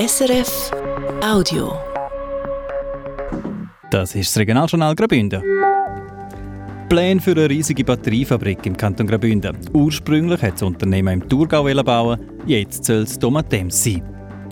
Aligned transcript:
SRF 0.00 0.70
Audio. 1.22 1.74
Das 3.90 4.14
ist 4.14 4.30
das 4.30 4.38
Regionaljournal 4.38 4.94
Graubünden. 4.94 5.42
Pläne 6.88 7.20
für 7.20 7.32
eine 7.32 7.50
riesige 7.50 7.84
Batteriefabrik 7.84 8.64
im 8.64 8.74
Kanton 8.74 9.06
Graubünden. 9.06 9.58
Ursprünglich 9.74 10.40
hat 10.40 10.54
das 10.54 10.62
Unternehmen 10.62 11.20
im 11.20 11.28
Thurgau 11.28 11.64
bauen, 11.84 12.18
jetzt 12.46 12.86
soll 12.86 13.02
es 13.02 13.18
Domatems 13.18 13.84
sein. 13.84 14.02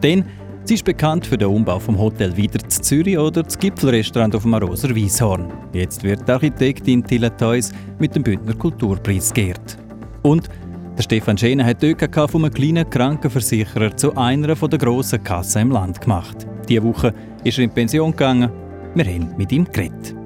Denn 0.02 0.26
sie 0.64 0.74
ist 0.74 0.84
bekannt 0.84 1.26
für 1.26 1.38
den 1.38 1.48
Umbau 1.48 1.78
vom 1.78 1.98
Hotel 1.98 2.36
wieder 2.36 2.58
zu 2.68 2.82
Zürich 2.82 3.16
oder 3.16 3.42
das 3.42 3.58
Gipfelrestaurant 3.58 4.36
auf 4.36 4.42
dem 4.42 4.52
Aroser 4.52 4.94
Wieshorn. 4.94 5.50
Jetzt 5.72 6.02
wird 6.02 6.28
die 6.28 6.32
Architektin 6.32 7.02
Tilla 7.02 7.30
Theus 7.30 7.72
mit 7.98 8.14
dem 8.14 8.22
Bündner 8.22 8.52
Kulturpreis 8.52 9.32
geehrt. 9.32 9.78
Und 10.20 10.50
der 10.98 11.02
Stefan 11.04 11.38
Schäne 11.38 11.64
hat 11.64 11.80
die 11.80 11.90
ÖKK 11.90 12.34
einem 12.34 12.52
kleinen 12.52 12.90
Krankenversicherer 12.90 13.96
zu 13.96 14.16
einer 14.16 14.54
der 14.54 14.78
grossen 14.78 15.22
Kassen 15.22 15.62
im 15.62 15.70
Land 15.70 16.00
gemacht. 16.00 16.46
Diese 16.68 16.82
Woche 16.82 17.14
ist 17.44 17.58
er 17.58 17.64
in 17.64 17.70
Pension 17.70 18.10
gegangen. 18.10 18.50
Wir 18.94 19.04
haben 19.04 19.32
mit 19.36 19.52
ihm 19.52 19.64
geredet. 19.64 20.16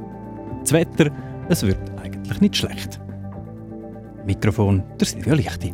Das 0.63 0.73
Wetter, 0.73 1.11
es 1.51 1.63
wird 1.63 1.79
eigentlich 2.03 2.41
nicht 2.41 2.57
schlecht. 2.57 3.01
Mikrofon 4.25 4.83
der 4.99 5.07
Silvia 5.07 5.35
Lichti. 5.35 5.73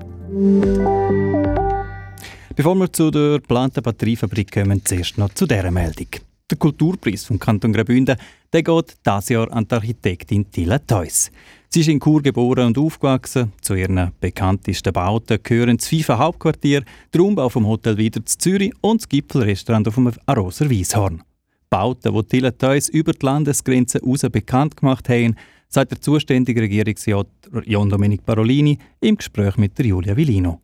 Bevor 2.56 2.74
wir 2.74 2.92
zu 2.92 3.12
der 3.12 3.38
geplanten 3.38 3.82
Batteriefabrik 3.82 4.52
kommen, 4.52 4.84
zuerst 4.84 5.16
noch 5.16 5.32
zu 5.32 5.46
dieser 5.46 5.70
Meldung. 5.70 6.08
Der 6.50 6.56
Kulturpreis 6.56 7.26
vom 7.26 7.38
Kanton 7.38 7.74
Graubünden 7.74 8.16
der 8.52 8.62
geht 8.62 8.96
dieses 9.04 9.28
Jahr 9.28 9.52
an 9.52 9.66
die 9.68 9.74
Architektin 9.74 10.50
Tilla 10.50 10.78
Theus. 10.78 11.30
Sie 11.68 11.80
ist 11.80 11.88
in 11.88 12.00
Chur 12.00 12.22
geboren 12.22 12.68
und 12.68 12.78
aufgewachsen. 12.78 13.52
Zu 13.60 13.74
ihren 13.74 14.12
bekanntesten 14.18 14.94
Bauten 14.94 15.42
gehören 15.42 15.76
das 15.76 15.88
FIFA 15.88 16.18
Hauptquartier, 16.18 16.82
der 17.12 17.20
Umbau 17.20 17.50
vom 17.50 17.66
Hotel 17.66 17.98
wieder 17.98 18.24
zu 18.24 18.38
Zürich 18.38 18.72
und 18.80 19.02
das 19.02 19.08
Gipfelrestaurant 19.10 19.88
auf 19.88 19.96
dem 19.96 20.10
Aroser 20.24 20.70
Wieshorn. 20.70 21.22
Bauten, 21.68 22.14
die 22.14 22.22
Tilla 22.22 22.50
Theus 22.50 22.88
über 22.88 23.12
die 23.12 23.26
Landesgrenzen 23.26 24.00
hinaus 24.00 24.22
bekannt 24.22 24.78
gemacht 24.78 25.10
haben, 25.10 25.36
sagt 25.68 25.90
der 25.90 26.00
zuständige 26.00 26.62
Regierungsrat 26.62 27.28
John 27.66 27.90
Domenic 27.90 28.24
Parolini 28.24 28.78
im 29.02 29.16
Gespräch 29.16 29.58
mit 29.58 29.78
Julia 29.78 30.16
Villino. 30.16 30.62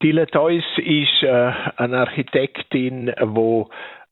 Tilla 0.00 0.26
Theus 0.26 0.62
ist 0.76 1.22
äh, 1.22 1.50
eine 1.76 1.98
Architektin, 1.98 3.06
die 3.06 3.64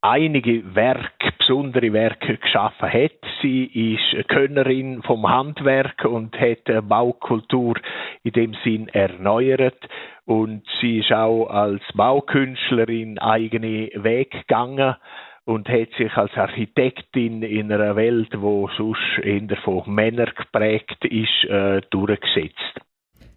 einige 0.02 0.74
Werke, 0.74 1.32
besondere 1.38 1.92
Werke 1.92 2.36
geschaffen 2.36 2.92
hat. 2.92 3.12
Sie 3.40 3.94
ist 3.94 4.28
Könnerin 4.28 5.02
vom 5.02 5.28
Handwerk 5.28 6.04
und 6.04 6.38
hat 6.38 6.88
Baukultur 6.88 7.76
in 8.22 8.32
dem 8.32 8.54
Sinn 8.64 8.88
erneuert. 8.88 9.78
Und 10.24 10.62
sie 10.80 10.98
ist 10.98 11.12
auch 11.12 11.46
als 11.46 11.82
Baukünstlerin 11.94 13.18
eigene 13.18 13.90
Weg 13.94 14.32
gegangen 14.32 14.96
und 15.44 15.68
hat 15.68 15.90
sich 15.96 16.16
als 16.16 16.36
Architektin 16.36 17.42
in 17.42 17.72
einer 17.72 17.96
Welt, 17.96 18.40
wo 18.40 18.68
sonst 18.76 19.18
eher 19.22 19.56
von 19.64 19.82
Männern 19.92 20.30
geprägt 20.36 21.04
ist, 21.04 21.44
äh, 21.44 21.80
durchgesetzt. 21.90 22.80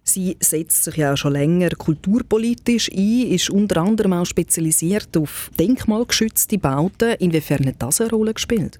Sie 0.08 0.36
setzt 0.38 0.84
sich 0.84 0.96
ja 0.96 1.12
auch 1.12 1.16
schon 1.16 1.32
länger 1.32 1.70
kulturpolitisch 1.70 2.88
ein, 2.92 3.26
ist 3.32 3.50
unter 3.50 3.82
anderem 3.82 4.12
auch 4.12 4.24
spezialisiert 4.24 5.16
auf 5.16 5.50
denkmalgeschützte 5.58 6.58
Bauten. 6.58 7.16
Inwiefern 7.18 7.66
hat 7.66 7.82
das 7.82 8.00
eine 8.00 8.10
Rolle 8.10 8.32
gespielt? 8.32 8.78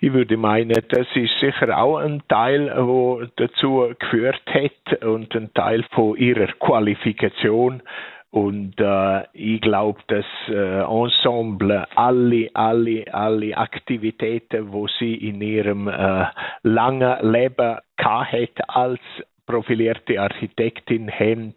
Ich 0.00 0.12
würde 0.12 0.36
meinen, 0.36 0.80
das 0.90 1.06
ist 1.14 1.40
sicher 1.40 1.76
auch 1.76 1.96
ein 1.96 2.22
Teil, 2.28 2.66
der 2.66 3.30
dazu 3.36 3.90
geführt 3.98 4.42
hat 4.46 5.02
und 5.02 5.34
ein 5.34 5.52
Teil 5.54 5.82
von 5.94 6.16
ihrer 6.16 6.52
Qualifikation. 6.60 7.82
Und 8.30 8.78
äh, 8.78 9.22
ich 9.32 9.62
glaube, 9.62 10.00
das 10.08 10.26
äh, 10.48 10.82
Ensemble, 10.82 11.86
alle, 11.96 12.50
alle, 12.52 13.04
alle 13.10 13.56
Aktivitäten, 13.56 14.70
wo 14.70 14.86
sie 14.98 15.14
in 15.14 15.40
ihrem 15.40 15.88
äh, 15.88 16.26
langen 16.62 17.32
Leben 17.32 17.78
hat 17.96 18.68
als 18.68 19.00
profilierte 19.48 20.20
Architektin 20.20 21.10
haben 21.10 21.54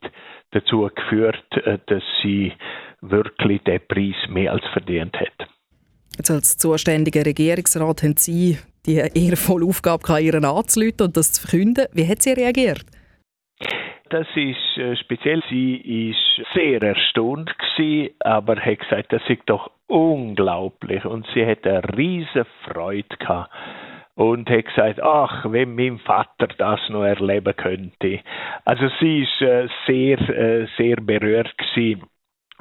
dazu 0.51 0.89
geführt, 0.95 1.45
äh, 1.65 1.77
dass 1.85 2.03
sie 2.23 2.53
wirklich 3.01 3.61
den 3.63 3.81
Preis 3.87 4.15
mehr 4.29 4.53
als 4.53 4.65
verdient 4.73 5.15
hat. 5.19 5.47
Jetzt 6.17 6.31
als 6.31 6.57
zuständiger 6.57 7.25
Regierungsrat 7.25 8.03
haben 8.03 8.17
Sie 8.17 8.57
die 8.85 8.95
ehrenvolle 8.95 9.65
Aufgabe, 9.65 10.21
Ihren 10.21 10.45
anzuleiten 10.45 11.07
und 11.07 11.17
das 11.17 11.33
zu 11.33 11.47
verkünden. 11.47 11.85
Wie 11.93 12.07
hat 12.07 12.21
sie 12.21 12.33
reagiert? 12.33 12.85
Das 14.09 14.27
ist 14.35 14.77
äh, 14.77 14.95
speziell. 14.97 15.41
Sie 15.49 16.09
ist 16.11 16.45
sehr 16.53 16.81
erstaunt 16.81 17.49
gewesen, 17.57 18.13
aber 18.19 18.57
hat 18.57 18.79
gesagt, 18.79 19.13
das 19.13 19.21
ist 19.29 19.41
doch 19.45 19.71
unglaublich 19.87 21.05
und 21.05 21.25
sie 21.33 21.45
hat 21.45 21.65
eine 21.65 21.81
riesige 21.97 22.45
Freude 22.65 23.17
gehabt 23.17 23.51
und 24.15 24.49
hat 24.49 24.65
gesagt, 24.65 25.01
ach, 25.01 25.45
wenn 25.51 25.75
mein 25.75 25.99
Vater 25.99 26.47
das 26.57 26.79
noch 26.89 27.03
erleben 27.03 27.55
könnte. 27.55 28.19
Also 28.65 28.89
sie 28.99 29.23
ist 29.23 29.41
äh, 29.41 29.67
sehr, 29.87 30.19
äh, 30.29 30.67
sehr 30.77 30.97
berührt 30.97 31.51
gewesen 31.57 32.03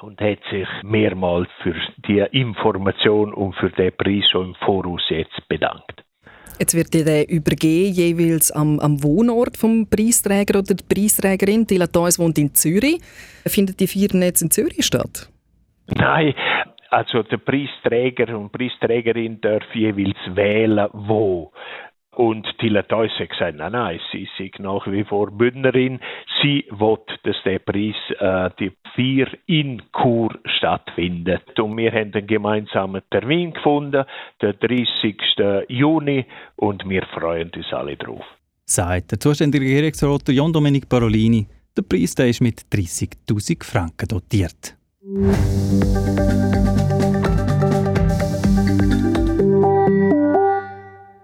und 0.00 0.20
hat 0.20 0.38
sich 0.50 0.68
mehrmals 0.82 1.48
für 1.62 1.74
die 2.06 2.24
Information 2.32 3.34
und 3.34 3.54
für 3.56 3.70
den 3.70 3.92
Preis 3.96 4.24
schon 4.30 4.48
im 4.48 4.54
Voraus 4.54 5.02
jetzt 5.08 5.48
bedankt. 5.48 6.04
Jetzt 6.58 6.74
wird 6.74 6.92
der 6.92 7.28
übergeben, 7.28 7.94
jeweils 7.94 8.52
am, 8.52 8.80
am 8.80 9.02
Wohnort 9.02 9.56
vom 9.56 9.88
Preisträger 9.88 10.58
oder 10.58 10.74
der 10.74 10.84
Preisträgerin. 10.94 11.66
Die 11.66 11.78
Latois 11.78 12.18
wohnt 12.18 12.36
in 12.38 12.54
Zürich. 12.54 13.00
Findet 13.46 13.80
die 13.80 13.86
Feiern 13.86 14.22
jetzt 14.22 14.42
in 14.42 14.50
Zürich 14.50 14.84
statt? 14.84 15.30
Nein, 15.86 16.34
also 16.90 17.22
der 17.22 17.38
Preisträger 17.38 18.36
und 18.36 18.52
Preisträgerin 18.52 19.40
darf 19.40 19.64
jeweils 19.74 20.18
wählen, 20.34 20.88
wo. 20.92 21.52
Und 22.16 22.46
Tilla 22.58 22.82
Theus 22.82 23.12
hat 23.18 23.30
gesagt, 23.30 23.56
nein, 23.56 23.72
nein, 23.72 24.00
sie 24.10 24.24
ist 24.24 24.58
nach 24.58 24.86
wie 24.88 25.04
vor 25.04 25.30
Bündnerin. 25.30 26.00
Sie 26.42 26.66
will, 26.70 26.98
dass 27.22 27.36
der 27.44 27.60
Preis, 27.60 27.94
äh, 28.18 28.50
die 28.58 28.72
vier 28.94 29.28
in 29.46 29.80
Chur 29.96 30.36
stattfindet. 30.44 31.58
Und 31.58 31.76
wir 31.76 31.92
haben 31.92 32.12
einen 32.12 32.26
gemeinsamen 32.26 33.02
Termin 33.10 33.52
gefunden, 33.52 34.04
den 34.42 34.54
30. 34.58 35.66
Juni, 35.68 36.26
und 36.56 36.86
wir 36.88 37.06
freuen 37.06 37.50
uns 37.56 37.72
alle 37.72 37.96
drauf. 37.96 38.24
Sagt 38.66 39.12
der 39.12 39.20
zuständige 39.20 39.64
Regierungsrat 39.64 40.28
John 40.28 40.52
Domenic 40.52 40.88
Parolini. 40.88 41.46
Der 41.76 41.82
Preis 41.82 42.14
der 42.16 42.28
ist 42.28 42.40
mit 42.40 42.62
30.000 42.72 43.64
Franken 43.64 44.08
dotiert. 44.08 44.76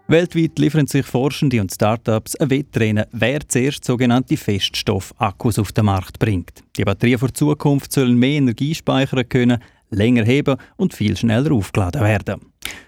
Weltweit 0.08 0.56
liefern 0.60 0.86
sich 0.86 1.04
Forschende 1.04 1.60
und 1.60 1.72
Startups 1.72 2.36
ein 2.36 2.48
Wettrennen, 2.48 3.06
wer 3.10 3.40
zuerst 3.48 3.84
sogenannte 3.84 4.36
Feststoffakkus 4.36 5.58
auf 5.58 5.72
den 5.72 5.86
Markt 5.86 6.20
bringt. 6.20 6.62
Die 6.76 6.84
Batterien 6.84 7.18
für 7.18 7.26
die 7.26 7.32
Zukunft 7.32 7.90
sollen 7.90 8.16
mehr 8.16 8.38
Energie 8.38 8.72
speichern 8.72 9.28
können, 9.28 9.58
länger 9.90 10.24
heben 10.24 10.58
und 10.76 10.94
viel 10.94 11.16
schneller 11.16 11.50
aufgeladen 11.50 12.02
werden. 12.02 12.40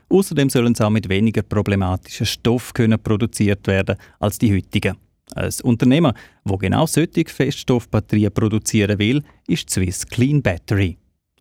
Außerdem 0.09 0.49
sollen 0.49 0.77
sie 0.77 0.87
auch 0.87 0.91
mit 0.91 1.09
weniger 1.09 1.43
problematischen 1.43 2.25
Stoffen 2.25 2.75
können 2.75 3.03
produziert 3.03 3.67
werden 3.67 3.97
als 4.21 4.39
die 4.39 4.55
heutigen. 4.55 4.97
Ein 5.35 5.53
Unternehmen, 5.65 6.13
wo 6.45 6.57
genau 6.57 6.87
solche 6.87 7.25
Feststoffbatterien 7.27 8.33
produzieren 8.33 8.97
will, 9.01 9.25
ist 9.49 9.71
Swiss 9.71 10.07
Clean 10.07 10.41
Battery. 10.41 10.97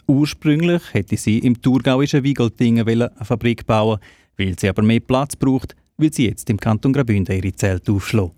Ursprünglich 0.07 0.81
hätte 0.93 1.17
sie 1.17 1.37
im 1.37 1.61
thurgauischen 1.61 2.23
Wiegoldingen 2.23 2.87
eine 2.87 3.11
Fabrik 3.21 3.67
bauen 3.67 3.99
weil 4.37 4.57
sie 4.57 4.69
aber 4.69 4.83
mehr 4.83 4.99
Platz 4.99 5.35
braucht, 5.35 5.75
will 5.97 6.13
sie 6.13 6.27
jetzt 6.27 6.49
im 6.49 6.59
Kanton 6.59 6.93
Graubünden 6.93 7.35
ihre 7.35 7.55
Zelte 7.55 7.91
aufschlagen. 7.91 8.31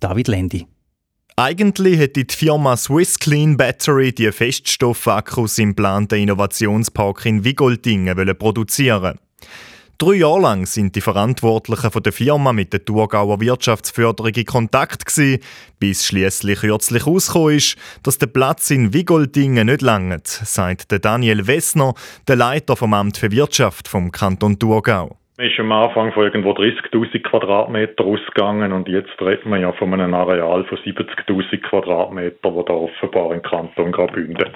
David 0.00 0.28
Lendi. 0.28 0.66
Eigentlich 1.36 1.98
hätte 1.98 2.24
die 2.24 2.34
Firma 2.34 2.76
Swiss 2.76 3.18
Clean 3.18 3.56
Battery 3.56 4.12
die 4.12 4.32
Feststoffakkus 4.32 5.58
im 5.58 5.70
geplanten 5.70 6.18
Innovationspark 6.18 7.26
in 7.26 7.44
Wigoldingen 7.44 8.16
produzieren 8.38 9.18
Drei 9.98 10.14
Jahre 10.14 10.40
lang 10.40 10.66
sind 10.66 10.94
die 10.94 11.00
Verantwortlichen 11.00 12.02
der 12.02 12.12
Firma 12.12 12.52
mit 12.52 12.72
der 12.74 12.84
Thurgauer 12.84 13.40
Wirtschaftsförderung 13.40 14.32
in 14.32 14.44
Kontakt 14.44 15.06
gewesen, 15.06 15.42
bis 15.78 16.04
schließlich 16.04 16.60
kürzlich 16.60 17.06
herausgekommen 17.06 17.56
ist, 17.56 17.76
dass 18.02 18.18
der 18.18 18.26
Platz 18.26 18.70
in 18.70 18.92
Wigoldingen 18.92 19.68
nicht 19.68 19.80
langt, 19.80 20.26
sagt 20.26 20.94
Daniel 21.02 21.46
Wessner, 21.46 21.94
der 22.28 22.36
Leiter 22.36 22.76
vom 22.76 22.92
Amt 22.92 23.16
für 23.16 23.30
Wirtschaft 23.30 23.88
vom 23.88 24.12
Kanton 24.12 24.58
Thurgau. 24.58 25.16
Man 25.38 25.48
ist 25.48 25.60
am 25.60 25.70
Anfang 25.70 26.12
von 26.12 26.24
irgendwo 26.24 26.52
30.000 26.52 27.22
Quadratmeter 27.22 28.04
ausgegangen 28.04 28.72
und 28.72 28.88
jetzt 28.88 29.20
reden 29.20 29.50
wir 29.50 29.58
ja 29.58 29.72
von 29.72 29.92
einem 29.92 30.14
Areal 30.14 30.64
von 30.64 30.78
70.000 30.78 31.60
Quadratmeter, 31.60 32.54
wo 32.54 32.62
da 32.62 32.72
offenbar 32.72 33.34
im 33.34 33.42
Kanton 33.42 33.92
Graubünden 33.92 34.48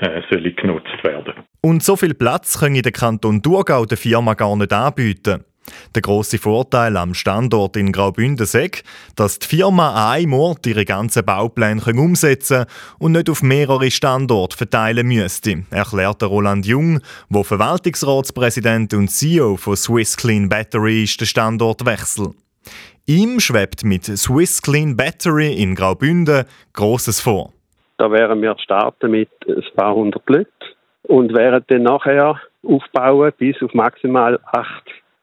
äh, 0.00 0.50
genutzt 0.50 1.04
werden. 1.04 1.34
Und 1.62 1.84
so 1.84 1.94
viel 1.94 2.14
Platz 2.14 2.58
können 2.58 2.82
der 2.82 2.90
Kanton 2.90 3.40
Thurgau 3.40 3.84
der 3.84 3.98
Firma 3.98 4.34
gar 4.34 4.56
nicht 4.56 4.72
anbieten. 4.72 5.44
Der 5.94 6.02
große 6.02 6.38
Vorteil 6.38 6.96
am 6.96 7.14
Standort 7.14 7.76
in 7.76 7.92
Graubünden 7.92 8.44
ist, 8.44 8.84
dass 9.16 9.38
die 9.38 9.46
Firma 9.46 9.90
an 9.90 10.12
einem 10.14 10.32
Ort 10.34 10.66
ihre 10.66 10.84
ganzen 10.84 11.24
Baupläne 11.24 11.82
umsetzen 11.94 12.64
kann 12.64 12.96
und 12.98 13.12
nicht 13.12 13.30
auf 13.30 13.42
mehrere 13.42 13.90
Standorte 13.90 14.56
verteilen 14.56 15.06
müsste, 15.06 15.64
erklärt 15.70 16.22
Roland 16.22 16.66
Jung, 16.66 17.00
der 17.30 17.44
Verwaltungsratspräsident 17.44 18.94
und 18.94 19.08
CEO 19.08 19.56
von 19.56 19.76
Swiss 19.76 20.16
Clean 20.16 20.48
Battery 20.48 21.04
ist, 21.04 21.20
der 21.20 21.26
Standortwechsel. 21.26 22.34
Ihm 23.06 23.38
schwebt 23.38 23.84
mit 23.84 24.04
Swiss 24.04 24.60
Clean 24.60 24.96
Battery 24.96 25.54
in 25.54 25.74
Graubünden 25.74 26.44
Großes 26.72 27.20
vor. 27.20 27.52
Da 27.98 28.10
wären 28.10 28.42
wir 28.42 28.56
starten 28.58 29.10
mit 29.10 29.30
ein 29.46 29.62
paar 29.74 29.94
hundert 29.94 30.28
Leuten 30.28 30.50
und 31.04 31.34
wären 31.36 31.64
dann 31.68 31.84
nachher 31.84 32.40
aufbauen 32.62 33.32
bis 33.38 33.56
auf 33.62 33.72
maximal 33.74 34.38
8 34.52 34.66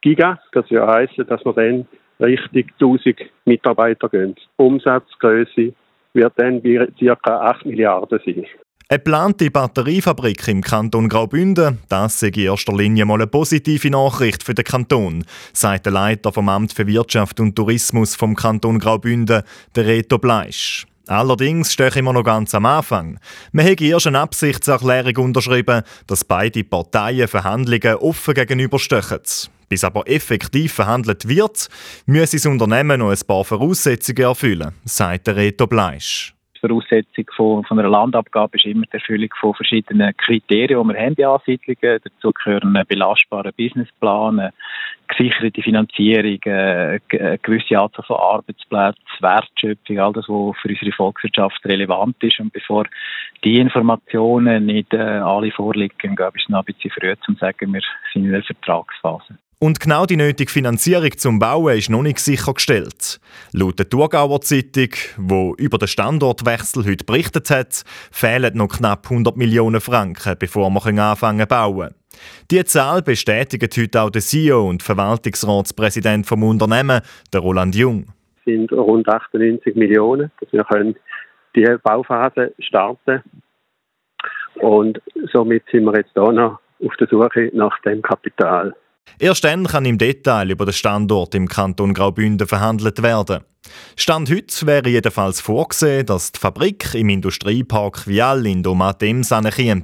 Giga. 0.04 0.40
Das 0.52 0.70
würde 0.70 0.86
heißen, 0.86 1.26
dass 1.28 1.44
wir 1.46 1.54
dann 1.54 1.88
richtig 2.20 2.72
1000 2.80 3.18
Mitarbeiter 3.46 4.10
gehen. 4.10 4.36
Umsatzgröße 4.58 5.74
wird 6.14 6.34
dann 6.36 6.62
bei 6.62 6.88
ca. 7.00 7.40
8 7.40 7.66
Milliarden 7.66 8.20
sein. 8.24 8.46
Eine 8.90 9.00
geplante 9.00 9.50
Batteriefabrik 9.50 10.48
im 10.50 10.62
Kanton 10.62 11.10
Graubünden, 11.10 11.80
das 11.90 12.20
sei 12.20 12.28
in 12.28 12.42
erster 12.42 12.76
Linie 12.76 13.06
mal 13.06 13.16
eine 13.16 13.28
positive 13.28 13.90
Nachricht 13.90 14.44
für 14.44 14.54
den 14.54 14.66
Kanton, 14.66 15.24
sagt 15.54 15.86
der 15.86 15.94
Leiter 15.94 16.32
vom 16.32 16.50
Amt 16.50 16.74
für 16.74 16.86
Wirtschaft 16.86 17.40
und 17.40 17.56
Tourismus 17.56 18.16
vom 18.16 18.36
Kanton 18.36 18.78
Graubünden, 18.78 19.42
der 19.76 19.86
Reto 19.86 20.20
Bleisch. 20.20 20.86
Allerdings 21.08 21.74
stehe 21.74 21.96
immer 21.96 22.14
noch 22.14 22.24
ganz 22.24 22.54
am 22.54 22.66
Anfang. 22.66 23.20
Man 23.52 23.66
hätte 23.66 23.86
erst 23.86 24.08
eine 24.08 24.20
Absichtserklärung 24.20 25.26
unterschrieben, 25.26 25.82
dass 26.08 26.24
beide 26.24 26.64
Parteien 26.64 27.28
Verhandlungen 27.28 27.96
offen 27.96 28.34
gegenüberstehen. 28.34 29.52
Bis 29.74 29.84
aber 29.84 30.08
effektiv 30.08 30.72
verhandelt 30.72 31.28
wird, 31.28 31.68
müsse 32.06 32.38
das 32.38 32.46
Unternehmen 32.46 33.00
noch 33.00 33.10
ein 33.10 33.18
paar 33.26 33.44
Voraussetzungen 33.44 34.22
erfüllen, 34.22 34.76
sagt 34.86 35.26
der 35.26 35.36
Reto 35.36 35.66
Bleisch. 35.66 36.36
Voraussetzung 36.62 37.26
von, 37.36 37.64
von 37.64 37.80
einer 37.80 37.90
Landabgabe 37.90 38.56
ist 38.58 38.66
immer 38.66 38.86
die 38.86 38.94
Erfüllung 38.94 39.30
von 39.40 39.56
verschiedenen 39.56 40.16
Kriterien, 40.16 40.80
die 40.80 40.94
wir 40.94 41.02
haben 41.02 41.16
bei 41.16 41.28
Ansiedlungen. 41.28 42.00
Dazu 42.04 42.32
gehören 42.32 42.78
ein 42.78 42.86
belastbarer 42.86 43.52
gesicherte 45.08 45.62
Finanzierung, 45.62 46.40
eine 46.46 47.02
gewisse 47.42 47.80
Anzahl 47.80 48.06
von 48.06 48.18
Arbeitsplätzen, 48.18 49.04
Wertschöpfung, 49.20 50.00
all 50.00 50.14
das, 50.14 50.30
was 50.30 50.56
für 50.62 50.70
unsere 50.70 50.92
Volkswirtschaft 50.92 51.66
relevant 51.66 52.16
ist. 52.22 52.40
Und 52.40 52.54
bevor 52.54 52.86
die 53.44 53.58
Informationen 53.58 54.68
nicht 54.68 54.94
äh, 54.94 54.98
alle 54.98 55.52
vorliegen, 55.52 56.16
glaube 56.16 56.38
ich, 56.38 56.44
es 56.44 56.50
noch 56.50 56.60
ein 56.60 56.66
bisschen 56.66 56.92
früh 56.92 57.14
zu 57.26 57.34
sagen, 57.34 57.74
wir 57.74 57.82
sind 58.14 58.26
in 58.26 58.32
der 58.32 58.44
Vertragsphase. 58.44 59.38
Und 59.64 59.80
genau 59.80 60.06
die 60.06 60.18
nötige 60.18 60.52
Finanzierung 60.52 61.18
zum 61.18 61.40
Bauen 61.40 61.78
ist 61.78 61.90
noch 61.90 62.02
nicht 62.02 62.20
sichergestellt. 62.20 63.22
Laut 63.54 63.80
der 63.80 63.88
Thurgauer 63.88 64.42
Zeitung, 64.42 64.90
die 65.18 65.54
über 65.58 65.78
den 65.78 65.88
Standortwechsel 65.88 66.84
heute 66.86 67.06
berichtet 67.06 67.50
hat, 67.50 67.86
fehlen 68.12 68.58
noch 68.58 68.68
knapp 68.68 69.10
100 69.10 69.38
Millionen 69.38 69.80
Franken, 69.80 70.36
bevor 70.38 70.70
wir 70.70 71.02
anfangen 71.02 71.40
zu 71.40 71.48
bauen. 71.48 71.96
Die 72.52 72.62
Zahl 72.66 73.04
bestätigt 73.04 73.78
heute 73.78 74.02
auch 74.02 74.10
der 74.10 74.22
CEO 74.22 74.68
und 74.68 74.84
Verwaltungsratspräsident 74.84 76.26
vom 76.28 76.44
Unternehmen, 76.44 77.00
der 77.32 77.40
Roland 77.40 77.74
Jung. 77.74 78.08
Es 78.40 78.44
sind 78.44 78.70
rund 78.74 79.08
98 79.08 79.78
Millionen, 79.78 80.30
dass 80.42 80.52
wir 80.52 80.66
können 80.66 80.98
die 81.56 81.74
Bauphase 81.82 82.54
starten 82.60 83.24
und 84.56 85.02
somit 85.32 85.64
sind 85.72 85.86
wir 85.86 85.96
jetzt 85.96 86.12
hier 86.14 86.34
noch 86.34 86.60
auf 86.86 86.96
der 87.00 87.08
Suche 87.08 87.50
nach 87.54 87.80
dem 87.84 88.02
Kapital. 88.02 88.76
Erst 89.20 89.44
dann 89.44 89.66
kann 89.68 89.86
im 89.86 89.98
Detail 89.98 90.52
über 90.52 90.66
den 90.66 90.74
Standort 90.74 91.36
im 91.36 91.48
Kanton 91.48 91.94
Graubünden 91.94 92.48
verhandelt 92.48 93.02
werden. 93.02 93.42
Stand 93.96 94.30
heute 94.30 94.66
wäre 94.66 94.90
jedenfalls 94.90 95.40
vorgesehen, 95.40 96.06
dass 96.06 96.32
die 96.32 96.40
Fabrik 96.40 96.94
im 96.94 97.10
Industriepark 97.10 98.08
Vial 98.08 98.46
in 98.46 98.64
Domatems 98.64 99.30
käme. 99.56 99.84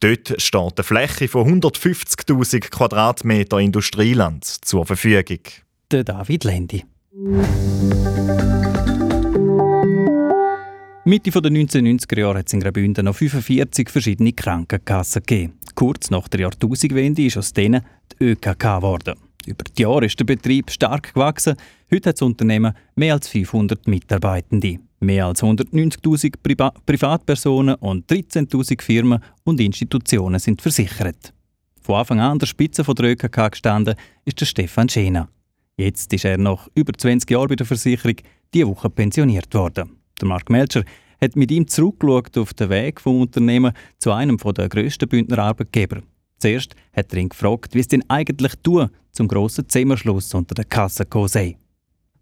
Dort 0.00 0.40
steht 0.40 0.78
eine 0.78 0.84
Fläche 0.84 1.28
von 1.28 1.60
150.000 1.60 2.70
Quadratmeter 2.70 3.58
Industrieland 3.58 4.44
zur 4.44 4.86
Verfügung. 4.86 5.40
Der 5.90 6.04
David 6.04 6.44
Lendi. 6.44 6.84
Mitte 11.08 11.30
der 11.30 11.52
1990er 11.52 12.18
Jahre 12.18 12.40
hat 12.40 12.48
es 12.48 12.52
in 12.52 12.58
Graubünden 12.58 13.04
noch 13.04 13.14
45 13.14 13.90
verschiedene 13.90 14.32
Krankenkassen 14.32 15.22
gegeben. 15.22 15.52
Kurz 15.76 16.10
nach 16.10 16.26
der 16.26 16.40
Jahrtausendwende 16.40 17.24
ist 17.24 17.36
aus 17.36 17.52
denen 17.52 17.82
die 18.10 18.24
ÖKK 18.24 18.58
geworden. 18.58 19.14
Über 19.46 19.62
die 19.62 19.82
Jahre 19.82 20.06
ist 20.06 20.18
der 20.18 20.24
Betrieb 20.24 20.68
stark 20.68 21.14
gewachsen. 21.14 21.54
Heute 21.92 22.08
hat 22.08 22.16
das 22.16 22.22
Unternehmen 22.22 22.74
mehr 22.96 23.14
als 23.14 23.28
500 23.28 23.86
Mitarbeitende. 23.86 24.80
Mehr 24.98 25.26
als 25.26 25.44
190.000 25.44 26.34
Priva 26.42 26.74
Privatpersonen 26.84 27.76
und 27.76 28.10
13.000 28.10 28.82
Firmen 28.82 29.22
und 29.44 29.60
Institutionen 29.60 30.40
sind 30.40 30.60
versichert. 30.60 31.32
Von 31.82 32.00
Anfang 32.00 32.18
an 32.18 32.32
an 32.32 32.38
der 32.40 32.46
Spitze 32.46 32.82
der 32.82 33.04
ÖKK 33.04 33.52
gestanden 33.52 33.94
ist 34.24 34.40
der 34.40 34.46
Stefan 34.46 34.88
Schena. 34.88 35.28
Jetzt 35.76 36.12
ist 36.12 36.24
er 36.24 36.36
nach 36.36 36.66
über 36.74 36.92
20 36.92 37.30
Jahren 37.30 37.46
bei 37.46 37.54
der 37.54 37.64
Versicherung 37.64 38.16
diese 38.52 38.66
Woche 38.66 38.90
pensioniert 38.90 39.54
worden. 39.54 40.00
Der 40.20 40.28
Mark 40.28 40.50
Melcher 40.50 40.82
hat 41.20 41.36
mit 41.36 41.50
ihm 41.50 41.66
zurückgeschaut 41.66 42.36
auf 42.38 42.54
den 42.54 42.70
Weg 42.70 43.00
vom 43.00 43.20
Unternehmen 43.20 43.72
zu 43.98 44.12
einem 44.12 44.36
der 44.36 44.68
grössten 44.68 45.08
Bündner 45.08 45.38
Arbeitgeber. 45.38 46.02
Zuerst 46.38 46.74
hat 46.94 47.12
er 47.12 47.18
ihn 47.18 47.30
gefragt, 47.30 47.74
wie 47.74 47.80
es 47.80 47.88
denn 47.88 48.04
eigentlich 48.08 48.52
tut, 48.62 48.90
zum 49.12 49.28
grossen 49.28 49.68
Zusammenschluss 49.68 50.34
unter 50.34 50.54
der 50.54 50.66
Kasse 50.66 51.06
sei. 51.26 51.56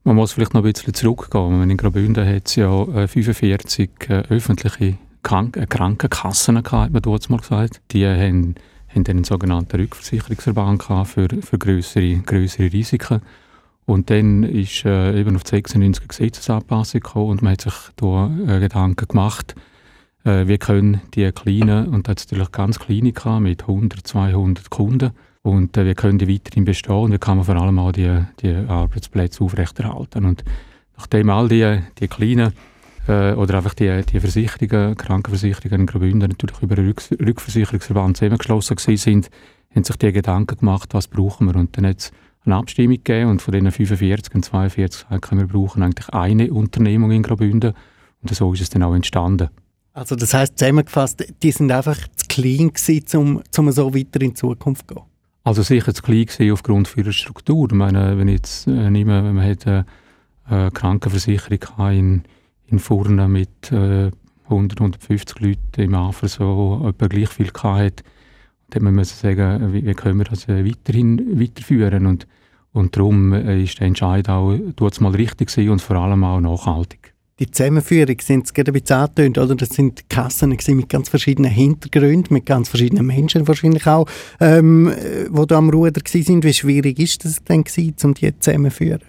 Man 0.05 0.17
muss 0.17 0.33
vielleicht 0.33 0.55
noch 0.55 0.65
ein 0.65 0.73
bisschen 0.73 0.95
zurückgehen. 0.95 1.71
In 1.71 1.77
Graubünden 1.77 2.27
hat 2.27 2.47
es 2.47 2.57
ja 2.57 3.07
45 3.07 3.91
äh, 4.09 4.13
äh, 4.13 4.23
öffentliche 4.29 4.99
Krank 5.23 5.57
äh, 5.57 5.67
Krankenkassen 5.67 6.57
gehabt, 6.57 6.73
hat 6.73 6.93
man 6.93 7.03
dort 7.03 7.31
mal 7.31 7.39
gesagt. 7.39 7.81
Die 7.91 8.07
haben, 8.07 8.55
haben 8.89 9.07
einen 9.07 9.25
sogenannten 9.25 9.81
Rückversicherungsverband 9.81 10.85
für, 11.09 11.29
für 11.41 11.59
größere 11.59 12.73
Risiken. 12.73 13.23
Und 13.87 14.11
dann 14.11 14.45
ist 14.45 14.85
äh, 14.85 15.19
eben 15.19 15.37
auf 15.37 15.45
die 15.45 15.51
96 15.51 16.09
Gesetzesanpassung 16.09 17.01
gekommen 17.01 17.31
und 17.31 17.43
man 17.43 17.53
hat 17.53 17.61
sich 17.61 17.75
da 17.97 18.31
äh, 18.47 18.61
Gedanken 18.61 19.09
gemacht, 19.09 19.55
äh, 20.25 20.47
wie 20.47 20.59
können 20.59 21.03
die 21.15 21.31
kleinen, 21.33 21.89
und 21.89 22.07
da 22.07 22.13
hat 22.13 22.25
natürlich 22.31 22.51
ganz 22.51 22.79
kleine 22.79 23.13
gehabt, 23.13 23.43
mit 23.43 23.63
100, 23.63 24.07
200 24.07 24.71
Kunden, 24.71 25.11
und 25.45 25.77
äh, 25.77 25.85
wie 25.85 25.95
können 25.95 26.19
die 26.19 26.29
weiterhin 26.29 26.65
bestehen 26.65 26.97
und 26.97 27.13
wie 27.13 27.19
kann 27.19 27.37
man 27.37 27.45
vor 27.45 27.57
allem 27.57 27.79
auch 27.79 27.93
die, 27.93 28.25
die 28.41 28.55
Arbeitsplätze 28.55 29.45
aufrechterhalten. 29.45 30.25
Und 30.25 30.43
nachdem 30.97 31.29
all 31.29 31.49
die, 31.49 31.81
die 31.99 32.09
kleinen 32.09 32.55
äh, 33.07 33.35
oder 33.35 33.59
einfach 33.59 33.75
die, 33.75 34.03
die 34.11 34.21
Versicherungen, 34.21 34.97
Krankenversicherungen 34.97 35.83
in 35.83 35.87
Graubünden 35.87 36.31
natürlich 36.31 36.63
über 36.63 36.79
einen 36.79 36.95
Rückversicherungsverband 37.21 38.17
zusammengeschlossen 38.17 38.79
sind, 38.97 39.31
haben 39.75 39.85
sich 39.85 39.97
die 39.97 40.13
Gedanken 40.13 40.57
gemacht, 40.57 40.95
was 40.95 41.09
brauchen 41.09 41.47
wir. 41.47 41.57
Und 41.57 41.77
dann 41.77 41.87
hat 41.87 42.11
eine 42.45 42.57
Abstimmung 42.57 42.97
gegeben 42.97 43.31
und 43.31 43.43
von 43.43 43.53
diesen 43.53 43.71
45 43.71 44.35
und 44.35 44.45
42 44.45 45.09
gesagt, 45.09 45.33
wir 45.33 45.47
brauchen 45.47 45.83
eigentlich 45.83 46.09
eine 46.11 46.53
Unternehmung 46.53 47.11
in 47.11 47.23
Graubünden 47.23 47.75
und 48.23 48.35
so 48.35 48.53
ist 48.53 48.61
es 48.61 48.71
dann 48.71 48.83
auch 48.83 48.95
entstanden. 48.95 49.49
Also 49.93 50.17
das 50.17 50.35
heißt 50.35 50.59
zusammengefasst, 50.59 51.25
die 51.43 51.53
sind 51.53 51.71
einfach 51.71 51.97
zu 52.17 52.27
klein 52.29 52.73
gewesen, 52.73 53.17
um, 53.17 53.43
um 53.57 53.73
so 53.73 53.95
weiter 53.95 54.21
in 54.21 54.31
die 54.31 54.35
Zukunft 54.35 54.89
zu 54.89 54.95
gehen? 54.95 55.05
Also 55.45 55.63
sicher 55.63 55.95
zu 55.95 56.03
klein 56.03 56.27
gewesen 56.27 56.53
aufgrund 56.53 56.97
ihrer 56.97 57.13
Struktur. 57.13 57.69
Ich 57.71 57.77
meine, 57.77 58.19
wenn 58.19 58.29
jetzt 58.29 58.67
äh, 58.67 58.91
nehme, 58.91 59.23
wenn 59.23 59.35
man 59.35 59.45
eine, 59.45 59.87
äh, 60.49 60.55
eine 60.55 60.71
Krankenversicherung 60.73 61.93
in, 61.93 62.23
in 62.67 62.79
Furnen 62.79 63.31
mit 63.31 63.71
äh, 63.71 64.11
100, 64.45 64.81
150 64.81 65.41
Leuten 65.41 65.81
im 65.81 65.95
AFR 65.95 66.29
so 66.29 66.87
etwa 66.89 67.07
gleich 67.07 67.29
viel 67.29 67.51
dann 68.71 68.85
muss 68.85 68.93
man 68.93 69.05
sagen, 69.05 69.73
wie, 69.73 69.87
wie 69.87 69.95
können 69.95 70.19
wir 70.19 70.25
das 70.25 70.49
äh, 70.49 70.65
weiterhin 70.65 71.41
weiterführen 71.41 72.07
und, 72.07 72.27
und 72.73 72.97
darum 72.97 73.33
äh, 73.33 73.63
ist 73.63 73.79
der 73.79 73.87
Entscheid 73.87 74.29
auch 74.29 74.59
mal 75.01 75.15
richtig 75.15 75.49
gewesen 75.49 75.71
und 75.71 75.83
vor 75.83 75.97
allem 75.97 76.25
auch 76.25 76.41
nachhaltig. 76.41 77.15
Die 77.41 77.51
Zusammenführung 77.51 78.17
sind 78.21 78.45
es 78.45 78.55
gerade 78.55 78.71
ein 78.71 78.81
bisschen 78.81 78.97
angetönt, 78.97 79.39
oder? 79.39 79.57
Das 79.57 79.71
sind 79.71 80.09
Kassen 80.09 80.51
mit 80.51 80.89
ganz 80.89 81.09
verschiedenen 81.09 81.51
Hintergründen, 81.51 82.33
mit 82.33 82.47
ganz 82.47 82.69
verschiedenen 82.69 83.07
Menschen 83.07 83.49
wahrscheinlich 83.49 83.89
auch, 83.89 84.07
ähm, 84.39 84.93
die 85.29 85.47
da 85.47 85.57
am 85.57 85.71
Ruder 85.71 86.01
waren. 86.01 86.43
Wie 86.45 86.53
schwierig 86.53 87.01
ist 87.01 87.25
das 87.25 87.43
denn 87.43 87.65
gewesen, 87.65 87.97
um 88.05 88.15
die 88.15 88.39
zusammenzuführen? 88.39 89.03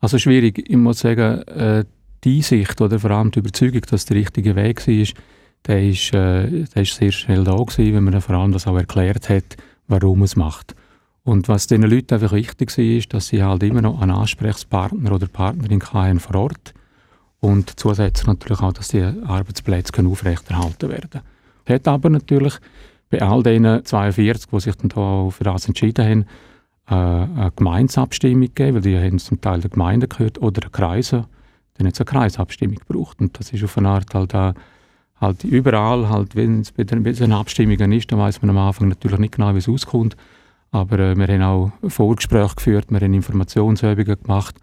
Also 0.00 0.18
schwierig, 0.18 0.62
ich 0.68 0.76
muss 0.76 1.00
sagen, 1.00 1.40
äh, 1.48 1.84
die 2.22 2.36
Einsicht 2.36 2.78
oder 2.82 2.98
vor 2.98 3.12
allem 3.12 3.30
die 3.30 3.38
Überzeugung, 3.38 3.82
dass 3.88 4.04
der 4.04 4.18
richtige 4.18 4.56
Weg 4.56 4.86
war, 4.86 5.06
der 5.66 5.82
ist, 5.88 6.12
äh, 6.14 6.64
der 6.64 6.82
ist 6.82 6.94
sehr 6.94 7.12
schnell 7.12 7.44
da 7.44 7.56
gewesen, 7.56 7.94
wenn 7.94 8.04
man 8.04 8.20
vor 8.20 8.36
allem 8.36 8.52
das 8.52 8.66
auch 8.66 8.76
erklärt 8.76 9.28
hat, 9.28 9.56
warum 9.88 10.22
es 10.22 10.36
macht. 10.36 10.74
Und 11.22 11.48
was 11.48 11.66
diesen 11.66 11.84
Leuten 11.84 12.14
einfach 12.14 12.32
wichtig 12.32 12.76
war, 12.76 12.84
ist, 12.84 13.12
dass 13.12 13.28
sie 13.28 13.42
halt 13.42 13.62
immer 13.62 13.82
noch 13.82 14.00
einen 14.00 14.12
Ansprechpartner 14.12 15.12
oder 15.12 15.26
Partnerin 15.26 15.82
hatten 15.82 16.20
vor 16.20 16.36
Ort 16.36 16.74
und 17.40 17.78
zusätzlich 17.78 18.26
natürlich 18.26 18.60
auch, 18.60 18.72
dass 18.72 18.88
die 18.88 19.02
Arbeitsplätze 19.02 19.92
aufrechterhalten 20.06 20.88
werden 20.88 21.10
können. 21.10 21.24
Hat 21.66 21.88
aber 21.88 22.10
natürlich 22.10 22.54
bei 23.10 23.22
all 23.22 23.42
diesen 23.42 23.84
42, 23.84 24.50
die 24.50 24.60
sich 24.60 24.74
dann 24.76 24.88
da 24.88 25.30
für 25.30 25.44
das 25.44 25.66
entschieden 25.66 26.04
haben, 26.04 26.26
eine 26.86 27.52
Gemeinsabstimmung 27.54 28.52
gegeben, 28.52 28.74
weil 28.74 28.82
die 28.82 28.98
haben 28.98 29.18
zum 29.18 29.40
Teil 29.40 29.60
der 29.60 29.70
Gemeinde 29.70 30.08
gehört, 30.08 30.42
oder 30.42 30.60
der 30.60 30.70
Kreise. 30.70 31.26
Dann 31.74 31.86
hat 31.86 31.94
es 31.94 32.00
eine 32.00 32.06
Kreisabstimmung 32.06 32.76
gebraucht. 32.76 33.20
Und 33.20 33.38
das 33.38 33.52
ist 33.52 33.62
auf 33.62 33.78
eine 33.78 33.90
Art 33.90 34.12
halt 34.12 34.34
auch 34.34 34.54
halt 35.20 35.44
überall, 35.44 36.08
halt, 36.08 36.34
wenn 36.34 36.60
es 36.60 36.72
bei 36.72 36.84
den 36.84 37.32
Abstimmungen 37.32 37.92
ist, 37.92 38.10
dann 38.10 38.18
weiß 38.18 38.42
man 38.42 38.50
am 38.50 38.58
Anfang 38.58 38.88
natürlich 38.88 39.18
nicht 39.18 39.34
genau, 39.34 39.54
wie 39.54 39.58
es 39.58 39.68
auskommt. 39.68 40.16
Aber 40.70 40.98
äh, 40.98 41.16
wir 41.16 41.26
haben 41.26 41.42
auch 41.42 41.72
Vorgespräche 41.88 42.54
geführt, 42.54 42.86
wir 42.90 43.00
haben 43.00 43.14
Informationsübungen 43.14 44.22
gemacht 44.22 44.56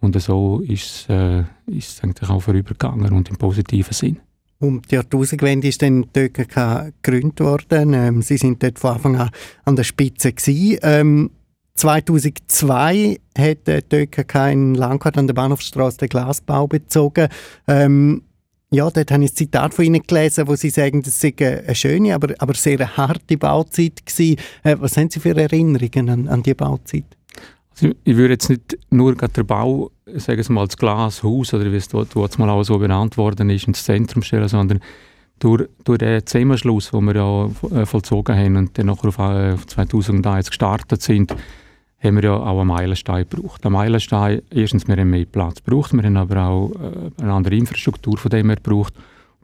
und 0.00 0.20
so 0.20 0.60
ist, 0.66 1.08
äh, 1.08 1.44
es 1.66 2.02
eigentlich 2.02 2.28
auch 2.28 2.40
vorübergegangen 2.40 3.12
und 3.12 3.28
im 3.30 3.36
positiven 3.36 3.92
Sinn. 3.92 4.18
Um 4.58 4.80
die 4.82 4.94
Jahrtausendwende 4.94 5.68
ist 5.68 5.82
dann 5.82 6.06
die 6.14 6.20
ÖKK 6.20 6.92
gegründet 7.02 7.40
worden. 7.40 7.94
Ähm, 7.94 8.22
Sie 8.22 8.36
sind 8.36 8.62
dort 8.62 8.78
von 8.78 8.94
Anfang 8.94 9.16
an 9.16 9.30
an 9.64 9.76
der 9.76 9.84
Spitze 9.84 10.32
gewesen. 10.32 10.78
Ähm, 10.82 11.30
2002 11.74 13.18
hat 13.36 13.66
die 13.66 13.96
ÖKK 13.96 14.52
in 14.52 14.74
Langquart 14.74 15.18
an 15.18 15.26
der 15.26 15.34
Bahnhofstraße 15.34 15.98
den 15.98 16.08
Glasbau 16.08 16.68
bezogen. 16.68 17.28
Ähm, 17.66 18.22
ja, 18.72 18.90
dort 18.90 19.10
habe 19.10 19.22
ich 19.22 19.32
ein 19.32 19.36
Zitat 19.36 19.74
von 19.74 19.84
Ihnen 19.84 20.02
gelesen, 20.02 20.48
wo 20.48 20.56
Sie 20.56 20.70
sagen, 20.70 21.02
das 21.02 21.20
sei 21.20 21.34
eine 21.38 21.74
schöne, 21.74 22.14
aber, 22.14 22.34
aber 22.38 22.54
sehr 22.54 22.80
eine 22.80 22.96
harte 22.96 23.36
Bauzeit 23.36 24.04
gewesen. 24.06 24.36
Äh, 24.64 24.76
was 24.80 24.96
haben 24.96 25.10
Sie 25.10 25.20
für 25.20 25.36
Erinnerungen 25.36 26.08
an, 26.08 26.28
an 26.28 26.42
die 26.42 26.54
Bauzeit? 26.54 27.04
Also 27.70 27.92
ich 28.04 28.16
würde 28.16 28.34
jetzt 28.34 28.48
nicht 28.48 28.78
nur 28.90 29.14
den 29.14 29.46
Bau, 29.46 29.90
sagen 30.06 30.42
wir 30.42 30.52
mal, 30.52 30.66
das 30.66 30.76
Glashaus 30.76 31.52
oder 31.52 31.70
wie 31.70 31.76
es 31.76 31.88
dort, 31.88 32.14
dort 32.14 32.38
mal 32.38 32.48
auch 32.48 32.62
so 32.62 32.78
benannt 32.78 33.16
worden 33.16 33.50
ist, 33.50 33.66
ins 33.66 33.84
Zentrum 33.84 34.22
stellen, 34.22 34.48
sondern 34.48 34.80
durch, 35.38 35.68
durch 35.84 35.98
den 35.98 36.24
Zusammenschluss, 36.24 36.90
den 36.90 37.04
wir 37.04 37.16
ja 37.16 37.50
äh, 37.80 37.86
vollzogen 37.86 38.36
haben 38.36 38.56
und 38.56 38.78
dann 38.78 38.86
nachher 38.86 39.54
auf 39.54 39.66
2001 39.66 40.46
äh, 40.46 40.48
gestartet 40.48 41.02
sind, 41.02 41.34
haben 42.02 42.16
wir 42.16 42.24
ja 42.24 42.36
auch 42.36 42.58
einen 42.58 42.68
Meilenstein 42.68 43.26
gebraucht. 43.28 43.64
Ein 43.64 43.72
Meilenstein, 43.72 44.42
erstens, 44.50 44.88
wir 44.88 44.96
haben 44.96 45.10
mehr 45.10 45.24
Platz 45.24 45.62
gebraucht, 45.62 45.92
wir 45.92 46.02
haben 46.02 46.16
aber 46.16 46.44
auch 46.44 46.72
äh, 46.72 47.22
eine 47.22 47.32
andere 47.32 47.54
Infrastruktur 47.54 48.16
von 48.18 48.30
dem 48.30 48.48
wir 48.48 48.56
gebraucht. 48.56 48.94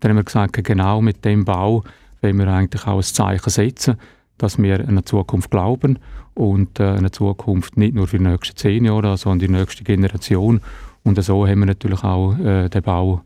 Dann 0.00 0.10
haben 0.10 0.16
wir 0.16 0.24
gesagt, 0.24 0.62
genau 0.64 1.00
mit 1.00 1.24
dem 1.24 1.44
Bau 1.44 1.84
wollen 2.20 2.38
wir 2.38 2.48
eigentlich 2.48 2.86
auch 2.86 2.96
ein 2.96 3.02
Zeichen 3.02 3.50
setzen, 3.50 3.96
dass 4.38 4.58
wir 4.58 4.80
an 4.80 4.88
eine 4.88 5.04
Zukunft 5.04 5.50
glauben 5.50 5.98
und 6.34 6.80
äh, 6.80 6.84
eine 6.84 7.10
Zukunft 7.10 7.76
nicht 7.76 7.94
nur 7.94 8.08
für 8.08 8.18
die 8.18 8.24
nächsten 8.24 8.56
zehn 8.56 8.84
Jahre, 8.84 9.16
sondern 9.16 9.38
die 9.38 9.56
nächste 9.56 9.84
Generation. 9.84 10.60
Und 11.04 11.22
so 11.22 11.46
haben 11.46 11.60
wir 11.60 11.66
natürlich 11.66 12.02
auch 12.02 12.36
äh, 12.38 12.68
den 12.68 12.82
Bau 12.82 13.22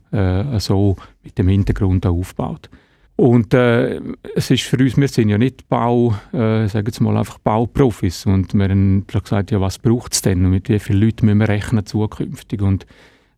so 0.58 0.96
mit 1.24 1.38
dem 1.38 1.48
Hintergrund 1.48 2.04
aufgebaut. 2.04 2.68
Und 3.16 3.52
äh, 3.54 4.00
es 4.34 4.50
ist 4.50 4.62
für 4.62 4.78
uns, 4.78 4.96
wir 4.96 5.08
sind 5.08 5.28
ja 5.28 5.38
nicht 5.38 5.68
Bau, 5.68 6.14
äh, 6.32 6.66
sagen 6.66 6.90
wir 6.92 7.02
mal 7.02 7.18
einfach 7.18 7.38
Bauprofis 7.38 8.26
und 8.26 8.54
wir 8.54 8.68
haben 8.68 9.06
gesagt, 9.06 9.50
ja 9.50 9.60
was 9.60 9.78
braucht 9.78 10.14
es 10.14 10.22
denn 10.22 10.44
und 10.44 10.50
mit 10.50 10.68
wie 10.68 10.78
vielen 10.78 11.00
Leuten 11.00 11.26
müssen 11.26 11.38
wir 11.38 11.48
rechnen 11.48 11.84
zukünftig 11.84 12.62
und 12.62 12.84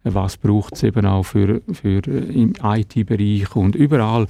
äh, 0.04 0.14
was 0.14 0.36
braucht 0.36 0.74
es 0.74 0.84
eben 0.84 1.04
auch 1.06 1.24
für, 1.24 1.60
für 1.72 2.00
äh, 2.06 2.32
im 2.32 2.54
IT-Bereich 2.62 3.54
und 3.56 3.74
überall. 3.74 4.26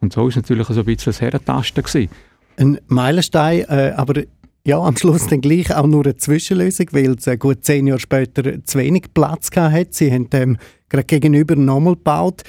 Und 0.00 0.12
so 0.12 0.28
ist 0.28 0.36
natürlich 0.36 0.66
so 0.66 0.80
ein 0.80 0.84
bisschen 0.84 1.12
das 1.12 1.20
Herrentasten 1.20 1.82
gewesen. 1.82 2.10
Ein 2.56 2.78
Meilenstein, 2.88 3.64
äh, 3.68 3.94
aber 3.96 4.22
ja, 4.64 4.78
am 4.78 4.96
Schluss 4.96 5.26
dann 5.26 5.40
gleich 5.40 5.74
auch 5.74 5.86
nur 5.86 6.04
eine 6.04 6.16
Zwischenlösung, 6.16 6.88
weil 6.92 7.16
es 7.18 7.26
äh, 7.26 7.36
gut 7.36 7.64
zehn 7.64 7.86
Jahre 7.86 7.98
später 7.98 8.62
zu 8.62 8.78
wenig 8.78 9.06
Platz 9.14 9.50
hatte. 9.56 9.88
Sie 9.90 10.12
haben 10.12 10.28
ähm, 10.32 10.58
gerade 10.88 11.04
gegenüber 11.04 11.56
nochmal 11.56 11.94
gebaut. 11.94 12.42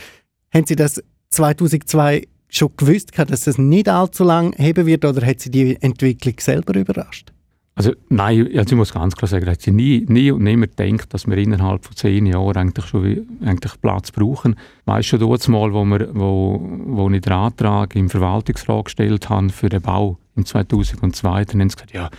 Haben 0.53 0.65
Sie 0.65 0.75
das 0.75 1.01
2002 1.29 2.27
schon 2.55 2.71
gewusst, 2.77 3.11
dass 3.17 3.47
es 3.47 3.57
nicht 3.57 3.89
allzu 3.89 4.23
lange 4.23 4.51
heben 4.57 4.85
wird 4.85 5.05
oder 5.05 5.25
hat 5.25 5.39
Sie 5.39 5.51
die 5.51 5.81
Entwicklung 5.81 6.35
selber 6.39 6.75
überrascht? 6.75 7.31
Also 7.75 7.91
nein, 8.09 8.47
also 8.55 8.73
ich 8.73 8.77
muss 8.77 8.93
ganz 8.93 9.15
klar 9.15 9.27
sagen, 9.27 9.49
ich 9.49 9.67
nie, 9.67 10.05
nie 10.07 10.29
und 10.29 10.43
nimmer 10.43 10.67
denkt, 10.67 11.11
dass 11.11 11.25
wir 11.25 11.37
innerhalb 11.37 11.83
von 11.83 11.95
zehn 11.95 12.27
Jahren 12.27 12.55
eigentlich 12.55 12.85
schon 12.85 13.25
eigentlich 13.43 13.81
Platz 13.81 14.11
brauchen. 14.11 14.55
Weißt 14.85 15.07
schon 15.07 15.19
dort 15.19 15.47
mal, 15.47 15.73
wo, 15.73 15.83
wir, 15.83 16.09
wo, 16.13 16.61
wo 16.85 17.09
ich 17.09 17.21
den 17.21 17.33
Antrag 17.33 17.95
im 17.95 18.11
Verwaltungsrat 18.11 18.85
gestellt 18.85 19.27
habe 19.29 19.49
für 19.49 19.69
den 19.69 19.81
Bau 19.81 20.19
im 20.35 20.45
2002, 20.45 21.45
dann 21.45 21.61
haben 21.61 21.69
sie 21.71 21.75
gesagt, 21.75 21.93
ja, 21.93 22.11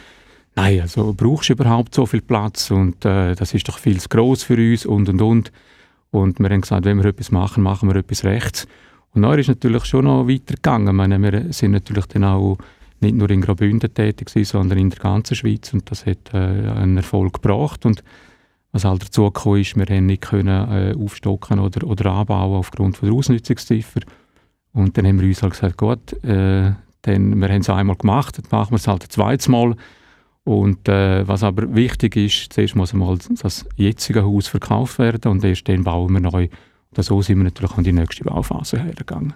nein, 0.57 0.81
also 0.81 1.15
brauchst 1.17 1.49
du 1.49 1.53
überhaupt 1.53 1.95
so 1.95 2.05
viel 2.05 2.23
Platz 2.23 2.73
und 2.73 3.05
äh, 3.05 3.37
das 3.37 3.55
ist 3.55 3.69
doch 3.69 3.79
viel 3.79 4.01
zu 4.01 4.09
gross 4.09 4.43
für 4.43 4.57
uns 4.57 4.85
und 4.85 5.09
und 5.09 5.23
und. 5.23 5.53
Und 6.11 6.41
wir 6.41 6.49
haben 6.49 6.63
gesagt, 6.63 6.85
wenn 6.85 6.99
wir 6.99 7.07
etwas 7.07 7.31
machen, 7.31 7.63
machen 7.63 7.89
wir 7.89 7.97
etwas 7.97 8.25
rechts. 8.25 8.67
Und 9.15 9.23
dann 9.23 9.39
ist 9.39 9.49
natürlich 9.49 9.85
schon 9.85 10.05
noch 10.05 10.29
weitergegangen. 10.29 10.95
Meine, 10.95 11.21
wir 11.21 11.53
sind 11.53 11.73
natürlich 11.73 12.07
dann 12.07 12.25
auch 12.25 12.59
nicht 13.01 13.15
nur 13.15 13.31
in 13.31 13.41
Graubünden 13.41 13.93
tätig 13.93 14.29
gewesen, 14.29 14.51
sondern 14.51 14.79
in 14.79 14.91
der 14.91 14.99
ganzen 14.99 15.37
Schweiz 15.37 15.73
und 15.73 15.91
das 15.91 16.07
hat 16.07 16.33
äh, 16.33 16.39
einen 16.39 16.97
Erfolg 16.97 17.35
gebracht. 17.35 17.87
Und 17.87 18.03
was 18.73 18.85
halt 18.85 19.03
dazu 19.03 19.25
gekommen 19.25 19.61
ist, 19.61 19.77
wir 19.77 19.87
haben 19.87 20.07
nicht 20.07 20.23
können, 20.23 20.71
äh, 20.71 20.95
aufstocken 20.97 21.61
oder, 21.61 21.87
oder 21.87 22.13
anbauen 22.13 22.59
aufgrund 22.59 22.97
von 22.97 23.09
der 23.09 23.17
Ausnutzungsziffer. 23.17 24.01
Und 24.73 24.99
dann 24.99 25.07
haben 25.07 25.21
wir 25.21 25.29
uns 25.29 25.43
halt 25.43 25.53
gesagt, 25.53 25.79
gut, 25.79 26.13
äh, 26.25 26.73
dann, 27.03 27.41
wir 27.41 27.49
haben 27.49 27.61
es 27.61 27.71
einmal 27.71 27.97
gemacht, 27.97 28.39
dann 28.39 28.47
machen 28.51 28.73
wir 28.73 28.77
es 28.77 28.89
halt 28.89 29.05
ein 29.05 29.11
zweites 29.11 29.49
Mal. 29.49 29.77
Und 30.43 30.89
äh, 30.89 31.27
was 31.27 31.43
aber 31.43 31.75
wichtig 31.75 32.17
ist, 32.17 32.53
zuerst 32.53 32.75
muss 32.75 32.93
einmal 32.93 33.17
das 33.41 33.65
jetzige 33.77 34.25
Haus 34.25 34.49
verkauft 34.49 34.99
werden 34.99 35.31
und 35.31 35.45
erst 35.45 35.69
dann 35.69 35.85
bauen 35.85 36.13
wir 36.13 36.21
neu. 36.21 36.49
Und 36.97 37.05
so 37.05 37.23
sind 37.23 37.39
wir 37.39 37.45
natürlich 37.45 37.73
an 37.73 37.85
die 37.85 37.93
nächste 37.93 38.25
Bauphase 38.25 38.83
hergegangen. 38.83 39.35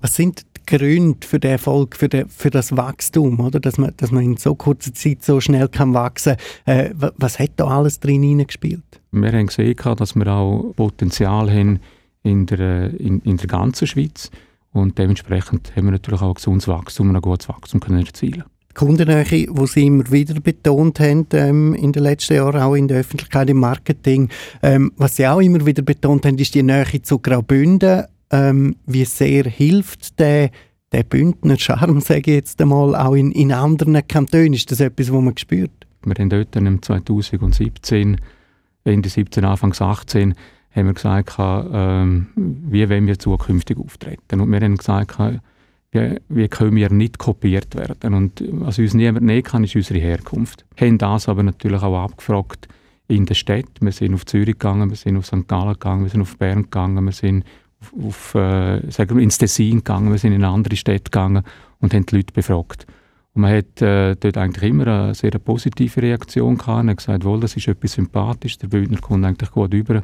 Was 0.00 0.16
sind 0.16 0.44
die 0.56 0.76
Gründe 0.76 1.26
für 1.26 1.40
den 1.40 1.52
Erfolg, 1.52 1.96
für, 1.96 2.08
den, 2.08 2.28
für 2.28 2.50
das 2.50 2.76
Wachstum, 2.76 3.40
oder? 3.40 3.58
Dass, 3.58 3.78
man, 3.78 3.94
dass 3.96 4.10
man 4.10 4.22
in 4.22 4.36
so 4.36 4.54
kurzer 4.54 4.92
Zeit 4.92 5.24
so 5.24 5.40
schnell 5.40 5.68
kann 5.68 5.94
wachsen 5.94 6.36
kann? 6.66 6.76
Äh, 6.76 6.94
was 6.94 7.38
hat 7.38 7.52
da 7.56 7.66
alles 7.66 8.00
drin 8.00 8.22
hineingespielt? 8.22 8.82
Wir 9.12 9.32
haben 9.32 9.46
gesehen, 9.46 9.76
dass 9.96 10.14
wir 10.14 10.26
auch 10.26 10.74
Potenzial 10.76 11.50
haben 11.50 11.80
in 12.22 12.46
der, 12.46 12.98
in, 13.00 13.20
in 13.20 13.36
der 13.36 13.46
ganzen 13.46 13.86
Schweiz 13.86 14.30
und 14.72 14.98
dementsprechend 14.98 15.74
haben 15.76 15.86
wir 15.86 15.92
natürlich 15.92 16.20
auch 16.20 16.28
ein 16.28 16.34
gesundes 16.34 16.68
Wachstum 16.68 17.10
und 17.10 17.16
ein 17.16 17.22
gutes 17.22 17.48
Wachstum 17.48 17.80
können 17.80 18.04
erzielen 18.04 18.44
Kundennähe, 18.74 19.24
die 19.24 19.66
Sie 19.66 19.86
immer 19.86 20.10
wieder 20.10 20.40
betont 20.40 21.00
haben 21.00 21.26
ähm, 21.32 21.74
in 21.74 21.92
den 21.92 22.02
letzten 22.02 22.34
Jahren, 22.34 22.60
auch 22.60 22.74
in 22.74 22.88
der 22.88 22.98
Öffentlichkeit, 22.98 23.48
im 23.50 23.58
Marketing. 23.58 24.28
Ähm, 24.62 24.92
was 24.96 25.16
Sie 25.16 25.26
auch 25.26 25.40
immer 25.40 25.64
wieder 25.64 25.82
betont 25.82 26.26
haben, 26.26 26.38
ist 26.38 26.54
die 26.54 26.62
Nähe 26.62 27.02
zu 27.02 27.18
Graubünden 27.18 28.04
ähm, 28.30 28.76
wie 28.86 29.04
sehr 29.04 29.44
hilft 29.44 30.18
der, 30.18 30.50
der 30.92 31.04
Bündner 31.04 31.58
Charme, 31.58 32.00
sage 32.00 32.20
ich 32.20 32.26
jetzt 32.26 32.60
einmal, 32.60 32.94
auch 32.96 33.14
in, 33.14 33.30
in 33.30 33.52
anderen 33.52 34.06
Kantonen? 34.06 34.54
Ist 34.54 34.70
das 34.70 34.80
etwas, 34.80 35.12
was 35.12 35.22
man 35.22 35.36
spürt? 35.36 35.70
Wir 36.04 36.14
haben 36.18 36.30
dort 36.30 36.56
im 36.56 36.82
2017, 36.82 38.20
Ende 38.84 39.08
17, 39.08 39.44
Anfang 39.44 39.72
18, 39.72 40.34
haben 40.74 40.86
wir 40.86 40.94
gesagt, 40.94 41.36
ähm, 41.38 42.26
wie 42.36 42.88
wollen 42.88 43.06
wir 43.06 43.18
zukünftig 43.18 43.78
auftreten. 43.78 44.40
Und 44.40 44.50
wir 44.50 44.60
haben 44.60 44.76
gesagt, 44.76 45.18
wie, 45.94 46.18
wie 46.28 46.48
können 46.48 46.76
wir 46.76 46.90
nicht 46.90 47.18
kopiert 47.18 47.74
werden. 47.74 48.14
Und 48.14 48.44
was 48.50 48.78
uns 48.78 48.94
niemand 48.94 49.24
nehmen 49.24 49.42
kann, 49.42 49.64
ist 49.64 49.76
unsere 49.76 50.00
Herkunft. 50.00 50.64
Wir 50.76 50.88
haben 50.88 50.98
das 50.98 51.28
aber 51.28 51.42
natürlich 51.42 51.82
auch 51.82 52.04
abgefragt 52.04 52.68
in 53.08 53.26
der 53.26 53.34
Stadt. 53.34 53.66
Wir 53.80 53.92
sind 53.92 54.14
auf 54.14 54.26
Zürich 54.26 54.58
gegangen, 54.58 54.90
wir 54.90 54.96
sind 54.96 55.16
auf 55.16 55.26
St. 55.26 55.46
Gallen 55.46 55.74
gegangen, 55.74 56.02
wir 56.02 56.10
sind 56.10 56.22
auf 56.22 56.36
Bern 56.36 56.64
gegangen, 56.64 57.04
wir 57.04 57.12
sind 57.12 57.44
auf, 58.02 58.34
äh, 58.34 58.90
sagen 58.90 59.16
wir, 59.16 59.22
ins 59.22 59.38
Tessin 59.38 59.78
gegangen, 59.78 60.10
wir 60.10 60.18
sind 60.18 60.32
in 60.32 60.44
andere 60.44 60.76
Städte 60.76 61.04
gegangen 61.04 61.42
und 61.80 61.94
haben 61.94 62.06
die 62.06 62.16
Leute 62.16 62.32
befragt. 62.32 62.86
Und 63.34 63.42
man 63.42 63.52
hat 63.52 63.82
äh, 63.82 64.14
dort 64.16 64.36
eigentlich 64.36 64.70
immer 64.70 64.86
eine 64.86 65.14
sehr 65.14 65.32
positive 65.32 66.00
Reaktion 66.00 66.56
gehabt. 66.56 66.78
Man 66.78 66.90
hat 66.90 66.98
gesagt, 66.98 67.24
wohl, 67.24 67.40
das 67.40 67.56
ist 67.56 67.68
etwas 67.68 67.92
sympathisch, 67.92 68.58
der 68.58 68.68
Bündner 68.68 69.00
kommt 69.00 69.24
eigentlich 69.24 69.50
gut 69.50 69.74
über. 69.74 70.02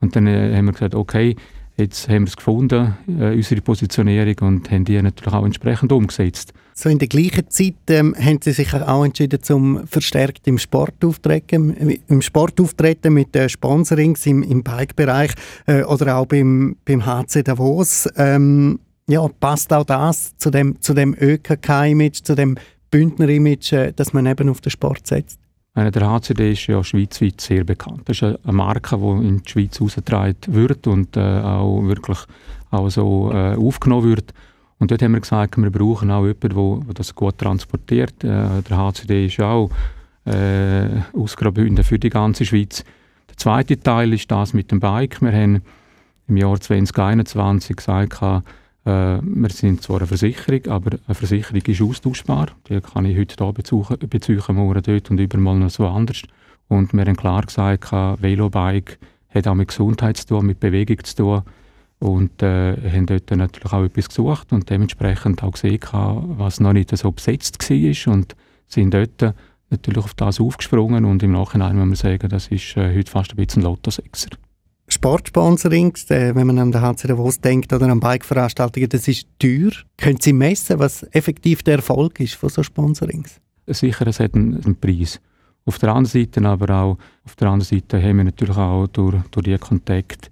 Und 0.00 0.14
dann 0.16 0.26
äh, 0.26 0.56
haben 0.56 0.66
wir 0.66 0.72
gesagt, 0.72 0.94
okay, 0.94 1.36
Jetzt 1.78 2.08
haben 2.08 2.24
wir 2.24 2.28
es 2.28 2.36
gefunden, 2.36 2.96
äh, 3.06 3.36
unsere 3.36 3.60
Positionierung, 3.60 4.34
und 4.40 4.70
haben 4.70 4.84
die 4.84 5.00
natürlich 5.00 5.32
auch 5.32 5.44
entsprechend 5.44 5.92
umgesetzt. 5.92 6.52
So 6.74 6.88
in 6.88 6.98
der 6.98 7.06
gleichen 7.06 7.48
Zeit 7.50 7.76
ähm, 7.88 8.16
haben 8.18 8.40
Sie 8.42 8.50
sich 8.50 8.74
auch 8.74 9.04
entschieden, 9.04 9.40
zum 9.42 9.86
verstärkt 9.86 10.48
im 10.48 10.58
Sport 10.58 11.04
auftreten, 11.04 11.98
im 12.08 12.20
Sport 12.20 12.60
auftreten 12.60 13.14
mit 13.14 13.34
äh, 13.36 13.48
Sponsorings 13.48 14.26
im, 14.26 14.42
im 14.42 14.64
Bike-Bereich 14.64 15.32
äh, 15.66 15.84
oder 15.84 16.16
auch 16.16 16.26
beim, 16.26 16.76
beim 16.84 17.06
HC 17.06 17.44
Davos. 17.44 18.08
Ähm, 18.16 18.80
ja, 19.08 19.26
passt 19.40 19.72
auch 19.72 19.84
das 19.84 20.36
zu 20.36 20.50
dem, 20.50 20.80
zu 20.80 20.94
dem 20.94 21.14
ÖKK-Image, 21.14 22.24
zu 22.24 22.34
dem 22.34 22.56
Bündner-Image, 22.90 23.72
äh, 23.72 23.92
dass 23.92 24.12
man 24.12 24.26
eben 24.26 24.48
auf 24.48 24.60
den 24.60 24.70
Sport 24.70 25.06
setzt? 25.06 25.38
Meine, 25.78 25.92
der 25.92 26.10
HCD 26.10 26.54
ist 26.54 26.66
ja 26.66 26.82
schweizweit 26.82 27.40
sehr 27.40 27.62
bekannt. 27.62 28.00
Das 28.06 28.16
ist 28.16 28.24
eine 28.24 28.52
Marke, 28.52 28.98
die 28.98 29.28
in 29.28 29.42
die 29.44 29.48
Schweiz 29.48 29.80
ausgetragen 29.80 30.34
wird 30.48 30.88
und 30.88 31.16
äh, 31.16 31.20
auch 31.20 31.82
wirklich 31.84 32.18
auch 32.72 32.88
so 32.88 33.30
äh, 33.32 33.54
aufgenommen 33.54 34.08
wird. 34.08 34.34
Und 34.80 34.90
dort 34.90 35.02
haben 35.02 35.12
wir 35.12 35.20
gesagt, 35.20 35.56
wir 35.56 35.70
brauchen 35.70 36.10
auch 36.10 36.26
jemanden, 36.26 36.84
der 36.84 36.94
das 36.94 37.14
gut 37.14 37.38
transportiert. 37.38 38.24
Äh, 38.24 38.62
der 38.68 38.76
HCD 38.76 39.26
ist 39.26 39.38
auch 39.38 39.70
äh, 40.24 40.88
aus 41.12 41.36
für 41.36 41.98
die 42.00 42.10
ganze 42.10 42.44
Schweiz. 42.44 42.84
Der 43.30 43.36
zweite 43.36 43.78
Teil 43.78 44.12
ist 44.14 44.28
das 44.32 44.54
mit 44.54 44.72
dem 44.72 44.80
Bike. 44.80 45.22
Wir 45.22 45.30
haben 45.30 45.62
im 46.26 46.36
Jahr 46.36 46.58
2021 46.58 47.76
gesagt, 47.76 48.20
äh, 48.88 48.98
Äh, 49.18 49.20
wir 49.22 49.50
sind 49.50 49.82
zwar 49.82 49.98
eine 49.98 50.06
Versicherung, 50.06 50.66
aber 50.68 50.98
eine 51.06 51.14
Versicherung 51.14 51.60
ist 51.60 51.82
austauschbar. 51.82 52.48
Die 52.68 52.80
kann 52.80 53.04
ich 53.04 53.18
heute 53.18 53.36
hier 53.38 53.52
beziehen, 53.52 53.84
beziehen 54.08 54.42
morgen 54.48 54.82
dort 54.82 55.10
und 55.10 55.20
übermal 55.20 55.56
noch 55.56 55.70
so 55.70 55.86
anders. 55.86 56.22
Und 56.68 56.92
wir 56.92 57.04
haben 57.04 57.16
klar 57.16 57.42
gesagt, 57.42 57.92
Velobike 57.92 58.96
hat 59.34 59.46
auch 59.46 59.54
mit 59.54 59.68
Gesundheit 59.68 60.16
zu 60.16 60.26
tun, 60.26 60.46
mit 60.46 60.60
Bewegung 60.60 61.02
zu 61.04 61.16
tun. 61.16 61.42
Und 61.98 62.42
äh, 62.42 62.76
haben 62.92 63.06
dort 63.06 63.30
natürlich 63.30 63.72
auch 63.72 63.82
etwas 63.82 64.08
gesucht 64.08 64.52
und 64.52 64.70
dementsprechend 64.70 65.42
auch 65.42 65.52
gesehen, 65.52 65.80
was 65.92 66.60
noch 66.60 66.72
nicht 66.72 66.96
so 66.96 67.10
besetzt 67.10 67.58
war. 67.68 68.14
Und 68.14 68.36
sind 68.68 68.94
dort 68.94 69.34
natürlich 69.70 70.04
auf 70.04 70.14
das 70.14 70.40
aufgesprungen 70.40 71.04
und 71.04 71.22
im 71.22 71.32
Nachhinein 71.32 71.76
muss 71.76 71.86
man 71.86 71.96
sagen, 71.96 72.28
das 72.28 72.48
ist 72.48 72.76
äh, 72.76 72.94
heute 72.96 73.10
fast 73.10 73.32
ein 73.32 73.36
bisschen 73.36 73.62
ein 73.62 73.66
Lottosechser. 73.66 74.30
Sportsponsoring, 74.98 75.94
äh, 76.08 76.34
wenn 76.34 76.48
man 76.48 76.58
an 76.58 76.72
den 76.72 76.82
HC 76.82 77.06
Davos 77.06 77.40
denkt 77.40 77.72
oder 77.72 77.86
an 77.86 78.00
Bike-Veranstaltungen, 78.00 78.88
das 78.88 79.06
ist 79.06 79.28
teuer. 79.38 79.70
Können 79.96 80.18
Sie 80.20 80.32
messen, 80.32 80.80
was 80.80 81.04
effektiv 81.12 81.62
der 81.62 81.76
Erfolg 81.76 82.18
ist 82.18 82.34
von 82.34 82.48
so 82.48 82.64
Sponsorings? 82.64 83.40
Sicher, 83.68 84.08
es 84.08 84.18
hat 84.18 84.34
einen, 84.34 84.74
Preis. 84.74 85.20
Auf 85.64 85.78
der 85.78 85.90
anderen 85.90 86.06
Seite 86.06 86.44
aber 86.44 86.74
auch, 86.74 86.98
auf 87.24 87.36
der 87.36 87.48
anderen 87.48 87.80
Seite 87.80 88.02
haben 88.02 88.16
wir 88.16 88.24
natürlich 88.24 88.56
auch 88.56 88.88
durch, 88.88 89.22
durch 89.30 89.44
diese 89.44 89.58
Kontakte 89.58 90.30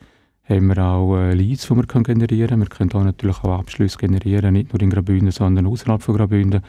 haben 0.48 0.66
wir 0.66 0.78
auch 0.84 1.16
äh, 1.16 1.34
Leads, 1.34 1.68
die 1.68 1.76
wir 1.76 1.84
generieren 1.84 2.48
können. 2.48 2.62
Wir 2.62 2.68
können 2.68 2.92
auch 2.94 3.04
natürlich 3.04 3.38
auch 3.44 3.60
Abschlüsse 3.60 3.98
generieren, 3.98 4.54
nicht 4.54 4.72
nur 4.72 4.82
in 4.82 4.90
Graubünden, 4.90 5.30
sondern 5.30 5.68
außerhalb 5.68 6.02
von 6.02 6.16
Graubünden. 6.16 6.62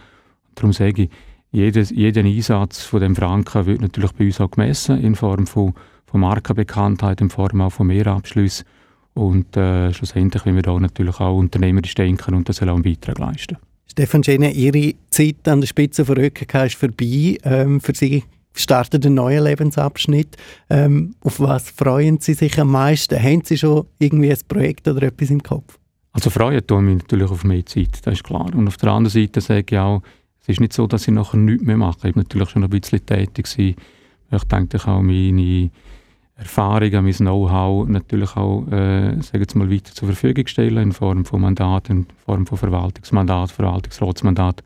darum 0.54 0.72
sage 0.72 1.04
ich, 1.04 1.10
jedes, 1.52 1.90
jeder 1.90 2.22
Einsatz 2.24 2.84
von 2.84 3.02
dem 3.02 3.16
Franken 3.16 3.66
wird 3.66 3.82
natürlich 3.82 4.12
bei 4.12 4.26
uns 4.26 4.40
auch 4.40 4.52
gemessen 4.52 5.02
in 5.04 5.16
Form 5.16 5.48
von, 5.48 5.74
von 6.08 6.22
Markenbekanntheit, 6.22 7.22
in 7.22 7.30
Form 7.30 7.62
auch 7.62 7.70
von 7.70 7.88
Mehrabschlüssen. 7.88 8.66
Und 9.14 9.56
äh, 9.58 9.94
schlussendlich 9.94 10.46
wollen 10.46 10.56
wir 10.56 10.64
da 10.64 10.80
natürlich 10.80 11.20
auch 11.20 11.38
unternehmerisch 11.38 11.96
denken 11.96 12.34
und 12.34 12.48
das 12.50 12.62
auch 12.62 12.68
einen 12.68 12.84
Beitrag 12.84 13.20
leisten. 13.20 13.58
Stefan 13.90 14.24
Schene, 14.24 14.52
Ihre 14.52 14.94
Zeit 15.10 15.48
an 15.48 15.62
der 15.62 15.68
Spitze 15.68 16.06
von 16.06 16.18
ÖKK 16.18 16.66
ist 16.66 16.76
vorbei. 16.76 17.38
Ähm, 17.44 17.82
für 17.82 17.96
Sie 17.96 18.24
startet 18.54 19.06
ein 19.06 19.16
neuer 19.16 19.42
Lebensabschnitt. 19.42 20.38
Ähm, 20.70 21.16
auf 21.22 21.40
was 21.40 21.70
freuen 21.70 22.20
Sie 22.20 22.34
sich 22.34 22.60
am 22.60 22.72
meisten? 22.72 23.22
Haben 23.22 23.42
Sie 23.44 23.58
schon 23.58 23.88
irgendwie 23.98 24.32
ein 24.32 24.40
Projekt 24.48 24.88
oder 24.88 25.04
etwas 25.04 25.30
im 25.30 25.42
Kopf? 25.42 25.80
Also 26.12 26.30
freuen 26.30 26.66
tun 26.66 26.86
mich 26.86 26.98
natürlich 26.98 27.30
auf 27.30 27.44
mehr 27.44 27.66
Zeit, 27.66 28.00
das 28.04 28.16
ist 28.16 28.24
klar. 28.24 28.54
Und 28.54 28.68
auf 28.68 28.78
der 28.78 28.92
anderen 28.92 29.22
Seite 29.22 29.42
sage 29.42 29.66
ich 29.70 29.78
auch, 29.78 30.02
es 30.42 30.50
ist 30.50 30.60
nicht 30.60 30.74
so, 30.74 30.88
dass 30.88 31.08
ich 31.08 31.14
nachher 31.14 31.38
nichts 31.38 31.64
mehr 31.64 31.78
mache. 31.78 32.10
Ich 32.10 32.16
war 32.16 32.24
natürlich 32.24 32.50
schon 32.50 32.64
ein 32.64 32.70
bisschen 32.70 33.06
tätig. 33.06 33.46
Gewesen. 33.46 33.76
Ich 34.32 34.44
denke 34.44 34.78
auch 34.88 35.02
meine 35.02 35.70
Erfahrungen, 36.38 37.04
mein 37.04 37.14
Know-how 37.14 37.88
natürlich 37.88 38.36
auch 38.36 38.68
äh, 38.68 39.20
sagen 39.22 39.46
wir 39.54 39.58
mal, 39.58 39.72
weiter 39.72 39.94
zur 39.94 40.08
Verfügung 40.08 40.46
stellen 40.46 40.78
in 40.78 40.92
Form 40.92 41.26
von 41.26 41.42
Mandaten, 41.42 41.98
in 41.98 42.08
Form 42.26 42.46
von 42.46 42.58
Verwaltungsmandat, 42.60 43.52
Verwaltungsratsmandat. 43.52 44.64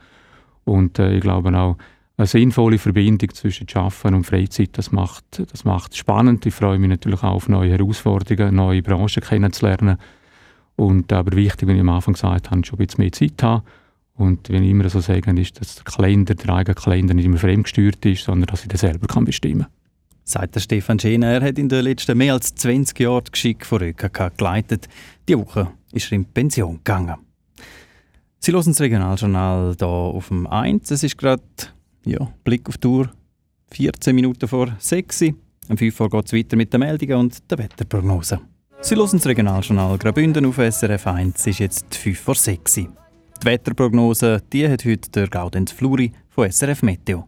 Und 0.66 1.00
äh, 1.00 1.16
ich 1.16 1.22
glaube 1.22 1.58
auch, 1.58 1.78
eine 2.18 2.28
sinnvolle 2.28 2.78
Verbindung 2.78 3.34
zwischen 3.34 3.68
Schaffen 3.70 4.14
und 4.14 4.26
Freizeit, 4.26 4.72
das 4.74 4.92
macht, 4.92 5.24
das 5.52 5.64
macht 5.64 5.96
spannend. 5.96 6.46
Ich 6.46 6.54
freue 6.54 6.78
mich 6.78 6.90
natürlich 6.90 7.24
auch 7.24 7.36
auf 7.36 7.50
neue 7.50 7.72
Herausforderungen, 7.72 8.56
neue 8.56 8.84
Branchen 8.84 9.24
kennenzulernen. 9.24 9.98
Und 10.76 11.12
aber 11.14 11.36
wichtig, 11.36 11.68
wie 11.68 11.74
ich 11.74 11.80
am 11.80 11.90
Anfang 11.90 12.14
gesagt 12.14 12.52
habe, 12.52 12.66
schon 12.66 12.80
ein 12.80 12.86
bisschen 12.86 13.04
mehr 13.04 13.12
Zeit 13.12 13.42
haben. 13.42 13.64
Und 14.16 14.50
wenn 14.50 14.64
ich 14.64 14.70
immer 14.70 14.90
so 14.90 15.00
sage, 15.00 15.32
ist, 15.40 15.60
dass 15.60 15.76
der 15.76 15.86
Kalender, 15.86 16.36
der 16.36 16.54
eigene 16.54 16.76
Kalender 16.76 17.14
nicht 17.14 17.26
immer 17.26 17.38
fremdgesteuert 17.38 18.06
ist, 18.06 18.26
sondern 18.26 18.48
dass 18.48 18.64
ich 18.64 18.68
den 18.68 18.78
selber 18.78 19.08
kann 19.08 19.26
bestimmen 19.26 19.62
kann. 19.62 19.81
Sagt 20.24 20.56
der 20.56 20.60
Stefan 20.60 21.00
Schäner, 21.00 21.28
er 21.28 21.42
hat 21.42 21.58
in 21.58 21.70
den 21.70 21.84
letzten 21.84 22.18
mehr 22.18 22.34
als 22.34 22.54
20 22.56 23.00
Jahren 23.00 23.24
die 23.26 23.32
Geschick 23.32 23.66
von 23.66 23.82
ÖKK 23.82 24.38
geleitet. 24.38 24.88
Die 25.28 25.38
Woche 25.38 25.72
ist 25.92 26.12
er 26.12 26.16
in 26.16 26.26
Pension 26.26 26.78
gegangen. 26.78 27.16
Sie 28.40 28.52
hören 28.52 28.66
das 28.66 28.82
Regionaljournal 28.82 29.76
hier 29.78 29.88
auf 29.88 30.30
dem 30.30 30.48
1. 30.48 30.90
Es 30.92 31.04
ist 31.04 31.18
gerade 31.18 31.44
ja, 32.06 32.32
Blick 32.44 32.68
auf 32.68 32.78
die 32.78 32.88
Uhr, 32.88 33.12
14 33.72 34.16
Minuten 34.16 34.48
vor 34.48 34.76
6 34.80 35.22
Uhr. 35.22 35.36
Um 35.70 35.78
5 35.78 36.00
Uhr 36.00 36.10
geht 36.10 36.26
es 36.26 36.34
weiter 36.34 36.58
mit 36.58 36.74
den 36.74 36.80
Meldungen 36.80 37.18
und 37.18 37.52
der 37.52 37.60
Wetterprognose. 37.60 38.40
Sie 38.82 38.96
hören 38.96 39.10
das 39.12 39.28
Regionaljournal 39.28 39.98
Graubünden 40.00 40.46
auf 40.46 40.58
SRF 40.58 41.08
1. 41.08 41.40
Es 41.42 41.48
ist 41.48 41.60
jetzt 41.60 41.96
5 41.96 42.20
vor 42.20 42.36
6 42.36 42.78
Uhr. 42.80 42.88
Die 43.42 43.46
Wetterprognose 43.46 44.42
die 44.52 44.68
hat 44.68 44.86
heute 44.86 45.10
der 45.12 45.28
Gaudenz 45.28 45.72
Fluri 45.72 46.12
von 46.30 46.52
SRF 46.52 46.82
Meteo. 46.82 47.28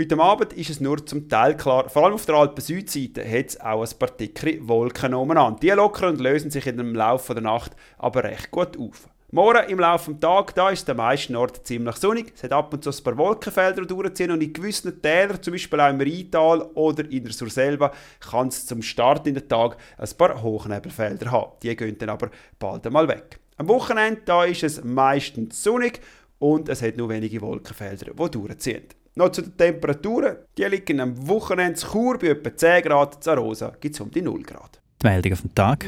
Heute 0.00 0.18
Abend 0.18 0.54
ist 0.54 0.70
es 0.70 0.80
nur 0.80 1.04
zum 1.04 1.28
Teil 1.28 1.58
klar. 1.58 1.90
Vor 1.90 2.06
allem 2.06 2.14
auf 2.14 2.24
der 2.24 2.36
Alpen-Südseite 2.36 3.22
hat 3.22 3.48
es 3.48 3.60
auch 3.60 3.82
ein 3.82 3.98
paar 3.98 4.08
dicke 4.08 4.66
Wolken 4.66 5.12
umeinander. 5.12 5.60
Die 5.60 5.68
lockern 5.68 6.14
und 6.14 6.22
lösen 6.22 6.50
sich 6.50 6.66
in 6.66 6.78
dem 6.78 6.94
Laufe 6.94 7.34
der 7.34 7.42
Nacht 7.42 7.72
aber 7.98 8.24
recht 8.24 8.50
gut 8.50 8.78
auf. 8.78 9.10
Morgen 9.30 9.68
im 9.68 9.78
Laufe 9.78 10.12
des 10.12 10.20
Tages 10.20 10.54
da 10.54 10.70
ist 10.70 10.88
der 10.88 10.94
meisten 10.94 11.36
Orten 11.36 11.62
ziemlich 11.66 11.96
sonnig. 11.96 12.32
Es 12.34 12.42
hat 12.42 12.52
ab 12.52 12.72
und 12.72 12.82
zu 12.82 12.88
ein 12.88 13.04
paar 13.04 13.18
Wolkenfelder 13.18 13.84
durchziehen 13.84 14.30
und 14.30 14.42
in 14.42 14.54
gewissen 14.54 15.02
Tälern, 15.02 15.42
zum 15.42 15.52
Beispiel 15.52 15.80
auch 15.80 15.90
im 15.90 16.00
Rheintal 16.00 16.62
oder 16.72 17.04
in 17.04 17.24
der 17.24 17.34
Surselva, 17.34 17.92
kann 18.20 18.48
es 18.48 18.64
zum 18.64 18.80
Start 18.80 19.26
in 19.26 19.34
den 19.34 19.50
Tag 19.50 19.76
ein 19.98 20.08
paar 20.16 20.42
Hochnebelfelder 20.42 21.30
haben. 21.30 21.52
Die 21.62 21.76
gehen 21.76 21.98
dann 21.98 22.08
aber 22.08 22.30
bald 22.58 22.86
einmal 22.86 23.06
weg. 23.06 23.38
Am 23.58 23.68
Wochenende 23.68 24.22
da 24.24 24.44
ist 24.46 24.62
es 24.62 24.82
meistens 24.82 25.62
sonnig 25.62 26.00
und 26.38 26.70
es 26.70 26.80
hat 26.80 26.96
nur 26.96 27.10
wenige 27.10 27.42
Wolkenfelder, 27.42 28.12
die 28.14 28.30
durchziehen. 28.30 28.84
Noch 29.16 29.30
zu 29.30 29.42
den 29.42 29.56
Temperaturen. 29.56 30.36
Die 30.56 30.64
liegen 30.64 31.00
am 31.00 31.28
Wochenende 31.28 31.80
in 31.80 31.88
Chur 31.90 32.16
bei 32.18 32.28
etwa 32.28 32.56
10 32.56 32.82
Grad, 32.82 33.26
in 33.26 33.32
Arosa 33.32 33.72
gibt 33.80 33.94
es 33.94 34.00
um 34.00 34.10
die 34.10 34.22
0 34.22 34.42
Grad. 34.42 34.80
Die 35.02 35.06
Meldung 35.06 35.32
auf 35.32 35.40
den 35.40 35.54
Tag. 35.54 35.84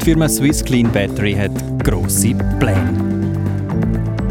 Die 0.00 0.04
Firma 0.04 0.28
Swiss 0.28 0.64
Clean 0.64 0.90
Battery 0.90 1.34
hat 1.34 1.52
grosse 1.84 2.34
Pläne. 2.58 3.26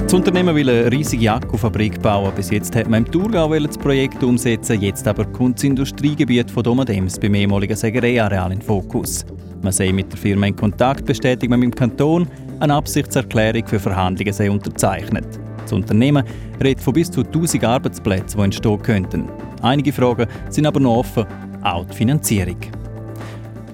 Das 0.04 0.14
Unternehmen 0.14 0.56
will 0.56 0.70
eine 0.70 0.92
riesige 0.92 1.32
Akkufabrik 1.32 2.02
bauen. 2.02 2.34
Bis 2.36 2.50
jetzt 2.50 2.76
hat 2.76 2.90
man 2.90 3.06
im 3.06 3.12
Thurgau 3.12 3.58
das 3.58 3.78
Projekt 3.78 4.22
umsetzen, 4.22 4.82
jetzt 4.82 5.08
aber 5.08 5.26
kommt 5.26 5.58
das 5.58 5.64
Industriegebiet 5.64 6.52
von 6.52 6.64
Domadems 6.64 7.18
beim 7.18 7.34
ehemaligen 7.34 7.78
Sägereiareal 7.78 8.52
in 8.52 8.62
Fokus. 8.62 9.26
Man 9.62 9.72
sei 9.72 9.92
mit 9.94 10.12
der 10.12 10.20
Firma 10.20 10.48
in 10.48 10.56
Kontakt, 10.56 11.06
bestätigt 11.06 11.50
man 11.50 11.62
mit 11.62 11.74
dem 11.74 11.76
Kanton, 11.76 12.28
eine 12.60 12.74
Absichtserklärung 12.74 13.66
für 13.66 13.80
Verhandlungen 13.80 14.34
sei 14.34 14.52
unterzeichnet. 14.52 15.40
Das 15.66 15.74
Unternehmen 15.74 16.24
redet 16.64 16.84
von 16.84 16.94
bis 16.94 17.12
zu 17.12 17.22
1000 17.22 17.64
Arbeitsplätzen, 17.64 18.38
die 18.38 18.44
entstehen 18.44 18.82
könnten. 18.82 19.30
Einige 19.62 19.92
Fragen 19.92 20.28
sind 20.50 20.68
aber 20.68 20.80
noch 20.80 20.98
offen, 20.98 21.26
auch 21.64 21.86
die 21.86 21.96
Finanzierung. 21.96 22.58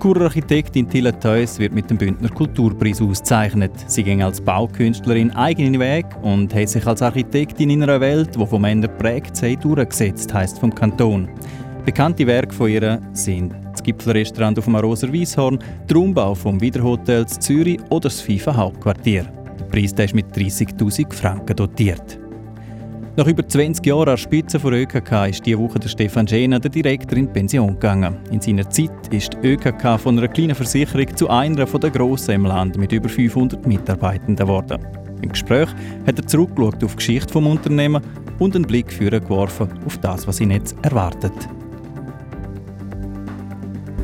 Churer 0.02 0.24
Architektin 0.24 0.90
Tilla 0.90 1.12
Theus 1.12 1.60
wird 1.60 1.74
mit 1.74 1.90
dem 1.90 1.98
Bündner 1.98 2.30
Kulturpreis 2.30 3.02
ausgezeichnet. 3.02 3.72
Sie 3.86 4.02
ging 4.02 4.24
als 4.24 4.42
Baukünstlerin 4.42 5.30
eigenen 5.32 5.80
Weg 5.80 6.06
und 6.24 6.56
hat 6.56 6.70
sich 6.70 6.88
als 6.88 7.04
Architektin 7.04 7.70
in 7.70 7.84
einer 7.84 8.02
Welt, 8.02 8.36
die 8.36 8.46
von 8.48 8.62
Männern 8.62 8.98
prägt 8.98 9.36
sei, 9.36 9.56
durchgesetzt, 9.56 10.34
heisst 10.34 10.58
vom 10.58 10.74
Kanton. 10.74 11.30
Bekannte 11.86 12.26
Werke 12.26 12.54
von 12.54 12.70
ihr 12.70 13.00
sind 13.14 13.54
das 13.72 13.84
Gipfelrestaurant 13.84 14.58
auf 14.58 14.66
dem 14.66 14.76
Aroser 14.76 15.12
Wieshorn, 15.12 15.60
der 15.90 15.98
Umbau 15.98 16.34
vom 16.34 16.60
Wiederhotel 16.60 17.22
in 17.22 17.28
Zürich 17.28 17.80
oder 17.90 18.10
das 18.10 18.22
FIFA 18.22 18.56
Hauptquartier. 18.56 19.41
Der 19.72 19.80
Preis 19.80 19.94
ist 19.94 20.14
mit 20.14 20.36
30.000 20.36 21.14
Franken 21.14 21.56
dotiert. 21.56 22.20
Nach 23.16 23.28
über 23.28 23.48
20 23.48 23.86
Jahren 23.86 24.02
an 24.02 24.06
der 24.06 24.18
Spitze 24.18 24.60
von 24.60 24.74
ÖKK 24.74 25.30
ist 25.30 25.46
diese 25.46 25.60
Woche 25.60 25.80
der 25.80 25.88
Stefan 25.88 26.28
Schäner, 26.28 26.60
der 26.60 26.72
Direktor, 26.72 27.18
in 27.18 27.32
Pension 27.32 27.74
gegangen. 27.74 28.18
In 28.32 28.42
seiner 28.42 28.70
Zeit 28.70 28.92
ist 29.12 29.34
die 29.34 29.48
ÖKK 29.48 29.98
von 30.00 30.18
einer 30.18 30.28
kleinen 30.28 30.56
Versicherung 30.56 31.16
zu 31.16 31.30
einer 31.30 31.66
der 31.66 31.90
grossen 31.90 32.36
im 32.36 32.46
Land 32.46 32.78
mit 32.78 32.92
über 32.92 33.08
500 33.08 33.66
Mitarbeitenden 33.66 34.36
geworden. 34.36 34.86
Im 35.22 35.30
Gespräch 35.30 35.70
hat 36.06 36.20
er 36.20 36.28
zurückgeschaut 36.28 36.84
auf 36.84 36.92
die 36.92 36.98
Geschichte 36.98 37.34
des 37.34 37.36
Unternehmens 37.36 38.06
und 38.40 38.56
einen 38.56 38.66
Blick 38.66 38.98
geworfen 39.00 39.70
auf 39.86 39.98
das, 40.00 40.28
was 40.28 40.42
ihn 40.42 40.52
jetzt 40.52 40.76
erwartet. 40.82 41.34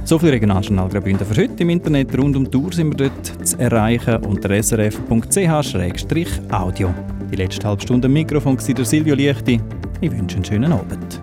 So 0.07 0.17
viel 0.17 0.29
Regionaljournal 0.29 0.87
Graubünden 0.87 1.27
für 1.27 1.41
heute. 1.41 1.63
Im 1.63 1.69
Internet 1.69 2.17
rund 2.17 2.37
um 2.37 2.45
die 2.45 2.51
Tour 2.51 2.71
sind 2.71 2.97
wir 2.97 3.09
dort 3.09 3.45
zu 3.45 3.59
erreichen 3.59 4.23
unter 4.23 4.63
srf.ch-audio. 4.63 5.03
Die 7.29 7.35
letzte 7.35 7.67
halbe 7.67 7.81
Stunde 7.81 8.07
Mikrofon 8.07 8.57
war 8.57 8.73
der 8.73 8.85
Silvio 8.85 9.15
Liechti. 9.15 9.59
Ich 9.99 10.09
wünsche 10.09 10.37
einen 10.37 10.45
schönen 10.45 10.71
Abend. 10.71 11.21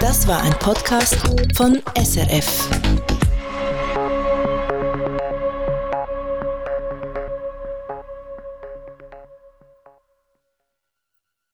Das 0.00 0.28
war 0.28 0.42
ein 0.42 0.52
Podcast 0.58 1.16
von 1.56 1.78
SRF. 1.96 2.68